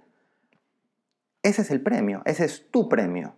Ese 1.42 1.62
es 1.62 1.70
el 1.70 1.80
premio, 1.80 2.20
ese 2.26 2.44
es 2.44 2.68
tu 2.70 2.88
premio. 2.88 3.36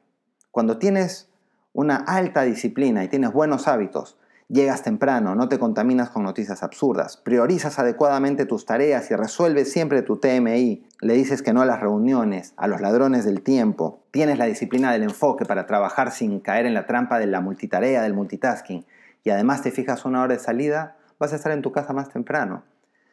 Cuando 0.51 0.79
tienes 0.79 1.29
una 1.75 1.97
alta 1.97 2.43
disciplina 2.43 3.05
y 3.05 3.09
tienes 3.09 3.33
buenos 3.33 3.69
hábitos, 3.69 4.19
llegas 4.49 4.83
temprano, 4.83 5.35
no 5.35 5.51
te 5.51 5.59
contaminas 5.59 6.09
con 6.09 6.23
noticias 6.23 6.63
absurdas, 6.63 7.19
priorizas 7.19 7.79
adecuadamente 7.79 8.47
tus 8.47 8.65
tareas 8.65 9.11
y 9.11 9.17
resuelves 9.17 9.71
siempre 9.71 10.01
tu 10.01 10.17
TMI, 10.17 10.89
le 11.03 11.15
dices 11.15 11.43
que 11.43 11.53
no 11.53 11.61
a 11.61 11.67
las 11.67 11.81
reuniones, 11.81 12.55
a 12.57 12.67
los 12.69 12.81
ladrones 12.81 13.27
del 13.27 13.43
tiempo, 13.43 14.03
tienes 14.11 14.39
la 14.39 14.47
disciplina 14.47 14.93
del 14.93 15.03
enfoque 15.03 15.45
para 15.45 15.67
trabajar 15.67 16.11
sin 16.11 16.41
caer 16.41 16.65
en 16.65 16.75
la 16.75 16.87
trampa 16.87 17.19
de 17.19 17.27
la 17.27 17.43
multitarea, 17.43 18.03
del 18.03 18.15
multitasking, 18.15 18.87
y 19.23 19.31
además 19.31 19.61
te 19.61 19.71
fijas 19.71 20.07
una 20.07 20.23
hora 20.23 20.35
de 20.35 20.41
salida, 20.41 20.97
vas 21.21 21.33
a 21.33 21.37
estar 21.37 21.53
en 21.53 21.63
tu 21.63 21.71
casa 21.71 21.93
más 21.93 22.09
temprano. 22.09 22.65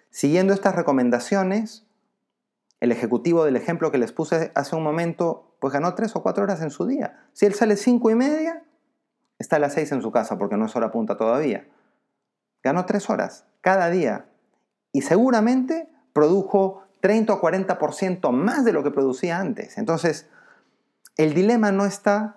Siguiendo 0.10 0.54
estas 0.54 0.76
recomendaciones, 0.76 1.86
el 2.80 2.92
ejecutivo 2.92 3.46
del 3.46 3.56
ejemplo 3.56 3.92
que 3.92 4.00
les 4.00 4.12
puse 4.12 4.52
hace 4.56 4.76
un 4.76 4.82
momento, 4.82 5.56
pues 5.60 5.74
ganó 5.74 5.94
tres 5.94 6.16
o 6.16 6.24
cuatro 6.24 6.44
horas 6.44 6.62
en 6.62 6.72
su 6.72 6.88
día. 6.88 7.28
Si 7.34 7.46
él 7.46 7.54
sale 7.54 7.76
cinco 7.76 8.10
y 8.10 8.16
media, 8.16 8.64
está 9.38 9.58
a 9.58 9.60
las 9.60 9.74
seis 9.74 9.92
en 9.92 10.02
su 10.02 10.12
casa 10.12 10.38
porque 10.38 10.58
no 10.58 10.66
es 10.66 10.76
hora 10.76 10.92
punta 10.92 11.18
todavía. 11.18 11.68
Ganó 12.64 12.86
tres 12.86 13.10
horas 13.10 13.46
cada 13.62 13.90
día 13.90 14.26
y 14.92 15.02
seguramente 15.02 15.90
produjo 16.14 16.84
30 17.02 17.34
o 17.34 17.42
40% 17.42 18.32
más 18.32 18.64
de 18.66 18.74
lo 18.74 18.84
que 18.84 18.92
producía 18.92 19.40
antes. 19.40 19.78
Entonces, 19.78 20.30
el 21.18 21.34
dilema 21.34 21.72
no 21.72 21.86
está 21.86 22.37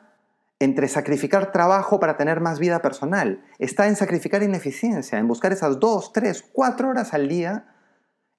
entre 0.60 0.88
sacrificar 0.88 1.52
trabajo 1.52 1.98
para 1.98 2.16
tener 2.16 2.40
más 2.40 2.58
vida 2.58 2.80
personal, 2.82 3.42
está 3.58 3.88
en 3.88 3.96
sacrificar 3.96 4.42
ineficiencia, 4.42 5.18
en 5.18 5.26
buscar 5.26 5.52
esas 5.52 5.80
dos, 5.80 6.12
tres, 6.12 6.44
cuatro 6.52 6.90
horas 6.90 7.14
al 7.14 7.28
día 7.28 7.74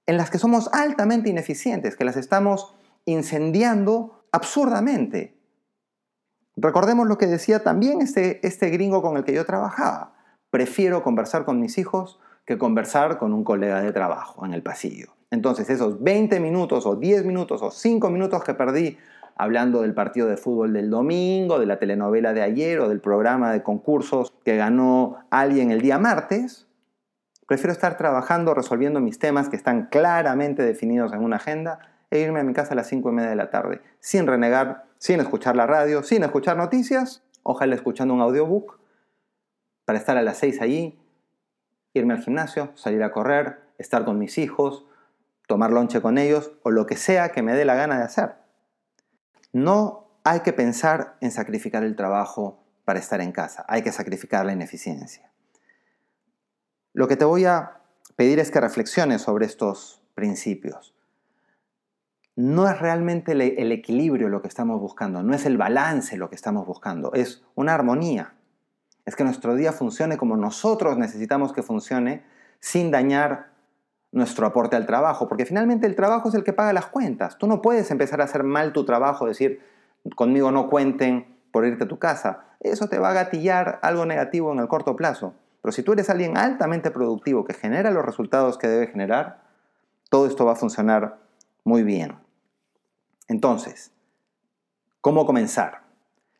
en 0.05 0.17
las 0.17 0.29
que 0.29 0.37
somos 0.37 0.69
altamente 0.71 1.29
ineficientes, 1.29 1.95
que 1.95 2.05
las 2.05 2.17
estamos 2.17 2.75
incendiando 3.05 4.25
absurdamente. 4.31 5.35
Recordemos 6.55 7.07
lo 7.07 7.17
que 7.17 7.27
decía 7.27 7.63
también 7.63 8.01
este, 8.01 8.45
este 8.45 8.69
gringo 8.69 9.01
con 9.01 9.17
el 9.17 9.23
que 9.23 9.33
yo 9.33 9.45
trabajaba. 9.45 10.13
Prefiero 10.51 11.01
conversar 11.01 11.43
con 11.43 11.59
mis 11.59 11.77
hijos 11.79 12.19
que 12.45 12.57
conversar 12.57 13.17
con 13.17 13.33
un 13.33 13.43
colega 13.43 13.81
de 13.81 13.93
trabajo 13.93 14.45
en 14.45 14.53
el 14.53 14.61
pasillo. 14.61 15.13
Entonces 15.31 15.69
esos 15.69 16.03
20 16.03 16.39
minutos 16.39 16.85
o 16.85 16.95
10 16.95 17.25
minutos 17.25 17.61
o 17.63 17.71
5 17.71 18.09
minutos 18.09 18.43
que 18.43 18.53
perdí 18.53 18.97
hablando 19.41 19.81
del 19.81 19.95
partido 19.95 20.27
de 20.27 20.37
fútbol 20.37 20.71
del 20.71 20.91
domingo, 20.91 21.57
de 21.57 21.65
la 21.65 21.79
telenovela 21.79 22.31
de 22.31 22.43
ayer 22.43 22.79
o 22.79 22.87
del 22.87 23.01
programa 23.01 23.51
de 23.51 23.63
concursos 23.63 24.35
que 24.45 24.55
ganó 24.55 25.17
alguien 25.31 25.71
el 25.71 25.81
día 25.81 25.97
martes, 25.97 26.67
prefiero 27.47 27.71
estar 27.71 27.97
trabajando, 27.97 28.53
resolviendo 28.53 28.99
mis 28.99 29.17
temas 29.17 29.49
que 29.49 29.55
están 29.55 29.87
claramente 29.87 30.61
definidos 30.61 31.11
en 31.13 31.23
una 31.23 31.37
agenda 31.37 31.79
e 32.11 32.19
irme 32.19 32.41
a 32.41 32.43
mi 32.43 32.53
casa 32.53 32.73
a 32.73 32.75
las 32.75 32.85
5 32.85 33.09
y 33.09 33.13
media 33.13 33.31
de 33.31 33.35
la 33.35 33.49
tarde, 33.49 33.81
sin 33.99 34.27
renegar, 34.27 34.85
sin 34.99 35.19
escuchar 35.19 35.55
la 35.55 35.65
radio, 35.65 36.03
sin 36.03 36.21
escuchar 36.21 36.55
noticias, 36.55 37.23
ojalá 37.41 37.73
escuchando 37.73 38.13
un 38.13 38.21
audiobook, 38.21 38.79
para 39.85 39.97
estar 39.97 40.17
a 40.17 40.21
las 40.21 40.37
6 40.37 40.61
allí, 40.61 40.99
irme 41.95 42.13
al 42.13 42.21
gimnasio, 42.21 42.69
salir 42.75 43.01
a 43.01 43.11
correr, 43.11 43.59
estar 43.79 44.05
con 44.05 44.19
mis 44.19 44.37
hijos, 44.37 44.85
tomar 45.47 45.71
lonche 45.71 45.99
con 45.99 46.19
ellos 46.19 46.51
o 46.61 46.69
lo 46.69 46.85
que 46.85 46.95
sea 46.95 47.29
que 47.29 47.41
me 47.41 47.53
dé 47.53 47.65
la 47.65 47.73
gana 47.73 47.97
de 47.97 48.03
hacer. 48.03 48.40
No 49.53 50.07
hay 50.23 50.41
que 50.41 50.53
pensar 50.53 51.17
en 51.21 51.31
sacrificar 51.31 51.83
el 51.83 51.95
trabajo 51.95 52.63
para 52.85 52.99
estar 52.99 53.21
en 53.21 53.31
casa, 53.31 53.65
hay 53.67 53.81
que 53.81 53.91
sacrificar 53.91 54.45
la 54.45 54.53
ineficiencia. 54.53 55.31
Lo 56.93 57.07
que 57.07 57.15
te 57.15 57.25
voy 57.25 57.45
a 57.45 57.81
pedir 58.15 58.39
es 58.39 58.51
que 58.51 58.59
reflexiones 58.59 59.21
sobre 59.21 59.45
estos 59.45 60.01
principios. 60.13 60.93
No 62.35 62.67
es 62.69 62.79
realmente 62.79 63.33
el 63.33 63.71
equilibrio 63.71 64.29
lo 64.29 64.41
que 64.41 64.47
estamos 64.47 64.79
buscando, 64.79 65.21
no 65.21 65.33
es 65.33 65.45
el 65.45 65.57
balance 65.57 66.17
lo 66.17 66.29
que 66.29 66.35
estamos 66.35 66.65
buscando, 66.65 67.13
es 67.13 67.43
una 67.55 67.73
armonía. 67.73 68.35
Es 69.05 69.15
que 69.15 69.23
nuestro 69.23 69.55
día 69.55 69.73
funcione 69.73 70.17
como 70.17 70.37
nosotros 70.37 70.97
necesitamos 70.97 71.53
que 71.53 71.63
funcione 71.63 72.23
sin 72.59 72.91
dañar 72.91 73.50
nuestro 74.11 74.45
aporte 74.45 74.75
al 74.75 74.85
trabajo, 74.85 75.27
porque 75.27 75.45
finalmente 75.45 75.87
el 75.87 75.95
trabajo 75.95 76.29
es 76.29 76.35
el 76.35 76.43
que 76.43 76.53
paga 76.53 76.73
las 76.73 76.87
cuentas. 76.87 77.37
Tú 77.37 77.47
no 77.47 77.61
puedes 77.61 77.91
empezar 77.91 78.21
a 78.21 78.25
hacer 78.25 78.43
mal 78.43 78.73
tu 78.73 78.85
trabajo, 78.85 79.25
decir, 79.25 79.61
conmigo 80.15 80.51
no 80.51 80.69
cuenten 80.69 81.37
por 81.51 81.65
irte 81.65 81.85
a 81.85 81.87
tu 81.87 81.99
casa. 81.99 82.45
Eso 82.59 82.87
te 82.87 82.99
va 82.99 83.09
a 83.09 83.13
gatillar 83.13 83.79
algo 83.81 84.05
negativo 84.05 84.51
en 84.51 84.59
el 84.59 84.67
corto 84.67 84.95
plazo. 84.95 85.33
Pero 85.61 85.71
si 85.71 85.83
tú 85.83 85.93
eres 85.93 86.09
alguien 86.09 86.37
altamente 86.37 86.91
productivo 86.91 87.45
que 87.45 87.53
genera 87.53 87.91
los 87.91 88.05
resultados 88.05 88.57
que 88.57 88.67
debe 88.67 88.87
generar, 88.87 89.41
todo 90.09 90.25
esto 90.27 90.45
va 90.45 90.53
a 90.53 90.55
funcionar 90.55 91.19
muy 91.63 91.83
bien. 91.83 92.17
Entonces, 93.27 93.91
¿cómo 94.99 95.25
comenzar? 95.25 95.83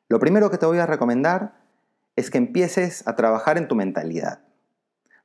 Lo 0.09 0.19
primero 0.19 0.49
que 0.49 0.57
te 0.57 0.65
voy 0.65 0.79
a 0.79 0.85
recomendar 0.85 1.53
es 2.15 2.29
que 2.29 2.37
empieces 2.37 3.07
a 3.07 3.15
trabajar 3.15 3.57
en 3.57 3.67
tu 3.67 3.75
mentalidad. 3.75 4.39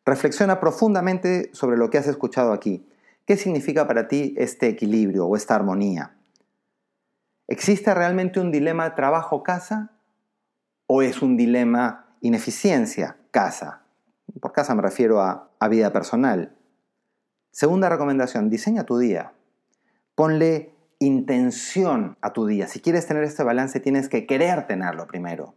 Reflexiona 0.07 0.61
profundamente 0.61 1.51
sobre 1.53 1.77
lo 1.77 1.90
que 1.90 1.99
has 1.99 2.07
escuchado 2.07 2.53
aquí. 2.53 2.88
¿Qué 3.27 3.37
significa 3.37 3.88
para 3.88 4.07
ti 4.07 4.35
este 4.38 4.69
equilibrio 4.69 5.27
o 5.27 5.35
esta 5.35 5.57
armonía? 5.57 6.16
¿Existe 7.49 7.92
realmente 7.92 8.38
un 8.38 8.53
dilema 8.53 8.95
trabajo-casa 8.95 9.99
o 10.87 11.03
es 11.03 11.23
un 11.23 11.37
dilema 11.37 12.16
ineficiencia-casa? 12.21 13.83
Por 14.40 14.53
casa 14.53 14.77
me 14.77 14.83
refiero 14.83 15.21
a, 15.21 15.51
vida 15.69 15.92
personal. 15.92 16.57
Segunda 17.51 17.88
recomendación, 17.88 18.49
diseña 18.49 18.85
tu 18.85 18.99
día. 18.99 19.33
Ponle 20.14 20.73
intención 21.01 22.16
a 22.21 22.33
tu 22.33 22.47
día. 22.47 22.69
Si 22.69 22.79
quieres 22.81 23.09
tener 23.09 23.25
este 23.25 23.42
balance, 23.42 23.81
tienes 23.81 24.09
que 24.09 24.25
querer 24.25 24.69
tenerlo 24.69 25.09
primero. 25.09 25.57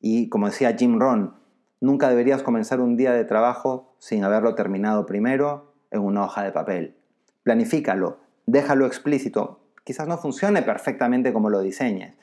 Y 0.00 0.28
como 0.28 0.46
decía 0.46 0.74
Jim 0.76 0.98
Rohn, 0.98 1.41
Nunca 1.82 2.08
deberías 2.08 2.44
comenzar 2.44 2.80
un 2.80 2.96
día 2.96 3.10
de 3.10 3.24
trabajo 3.24 3.96
sin 3.98 4.22
haberlo 4.22 4.54
terminado 4.54 5.04
primero 5.04 5.74
en 5.90 6.02
una 6.02 6.22
hoja 6.22 6.44
de 6.44 6.52
papel. 6.52 6.96
Planifícalo, 7.42 8.20
déjalo 8.46 8.86
explícito. 8.86 9.58
Quizás 9.82 10.06
no 10.06 10.16
funcione 10.16 10.62
perfectamente 10.62 11.32
como 11.32 11.50
lo 11.50 11.60
diseñes, 11.60 12.16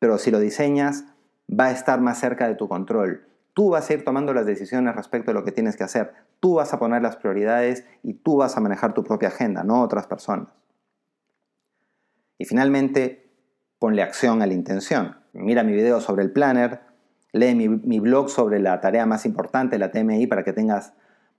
pero 0.00 0.18
si 0.18 0.32
lo 0.32 0.40
diseñas 0.40 1.04
va 1.48 1.66
a 1.66 1.70
estar 1.70 2.00
más 2.00 2.18
cerca 2.18 2.48
de 2.48 2.56
tu 2.56 2.66
control. 2.66 3.28
Tú 3.54 3.70
vas 3.70 3.88
a 3.88 3.92
ir 3.92 4.04
tomando 4.04 4.34
las 4.34 4.44
decisiones 4.44 4.96
respecto 4.96 5.30
a 5.30 5.34
lo 5.34 5.44
que 5.44 5.52
tienes 5.52 5.76
que 5.76 5.84
hacer. 5.84 6.12
Tú 6.40 6.54
vas 6.54 6.74
a 6.74 6.80
poner 6.80 7.00
las 7.00 7.14
prioridades 7.14 7.86
y 8.02 8.14
tú 8.14 8.38
vas 8.38 8.56
a 8.56 8.60
manejar 8.60 8.92
tu 8.92 9.04
propia 9.04 9.28
agenda, 9.28 9.62
no 9.62 9.82
otras 9.82 10.08
personas. 10.08 10.48
Y 12.38 12.44
finalmente, 12.44 13.30
ponle 13.78 14.02
acción 14.02 14.42
a 14.42 14.48
la 14.48 14.54
intención. 14.54 15.16
Mira 15.32 15.62
mi 15.62 15.74
video 15.74 16.00
sobre 16.00 16.24
el 16.24 16.32
planner, 16.32 16.89
lee 17.32 17.54
mi, 17.54 17.68
mi 17.68 18.00
blog 18.00 18.30
sobre 18.30 18.58
la 18.60 18.80
tarea 18.80 19.06
más 19.06 19.26
importante, 19.26 19.78
la 19.78 19.90
TMI, 19.90 20.26
para 20.26 20.44
que 20.44 20.52
tengas 20.52 20.92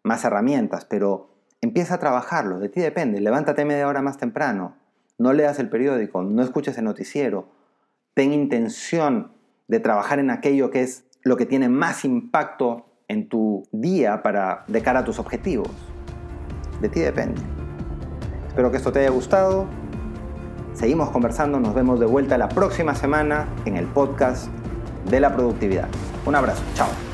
más 0.03 0.23
herramientas, 0.25 0.85
pero 0.85 1.29
empieza 1.61 1.95
a 1.95 1.99
trabajarlo, 1.99 2.59
de 2.59 2.69
ti 2.69 2.81
depende, 2.81 3.21
levántate 3.21 3.65
media 3.65 3.87
hora 3.87 4.01
más 4.01 4.17
temprano, 4.17 4.75
no 5.17 5.33
leas 5.33 5.59
el 5.59 5.69
periódico, 5.69 6.23
no 6.23 6.41
escuches 6.41 6.77
el 6.77 6.85
noticiero, 6.85 7.47
ten 8.13 8.33
intención 8.33 9.33
de 9.67 9.79
trabajar 9.79 10.19
en 10.19 10.31
aquello 10.31 10.71
que 10.71 10.81
es 10.81 11.05
lo 11.23 11.37
que 11.37 11.45
tiene 11.45 11.69
más 11.69 12.03
impacto 12.03 12.85
en 13.07 13.29
tu 13.29 13.67
día 13.71 14.23
para 14.23 14.63
de 14.67 14.81
cara 14.81 14.99
a 14.99 15.05
tus 15.05 15.19
objetivos. 15.19 15.69
De 16.81 16.89
ti 16.89 16.99
depende. 17.01 17.41
Espero 18.47 18.71
que 18.71 18.77
esto 18.77 18.91
te 18.91 18.99
haya 18.99 19.11
gustado. 19.11 19.67
Seguimos 20.73 21.11
conversando, 21.11 21.59
nos 21.59 21.75
vemos 21.75 21.99
de 21.99 22.05
vuelta 22.05 22.37
la 22.37 22.49
próxima 22.49 22.95
semana 22.95 23.47
en 23.65 23.77
el 23.77 23.85
podcast 23.85 24.49
de 25.09 25.19
la 25.19 25.33
productividad. 25.33 25.87
Un 26.25 26.35
abrazo, 26.35 26.61
chao. 26.75 27.10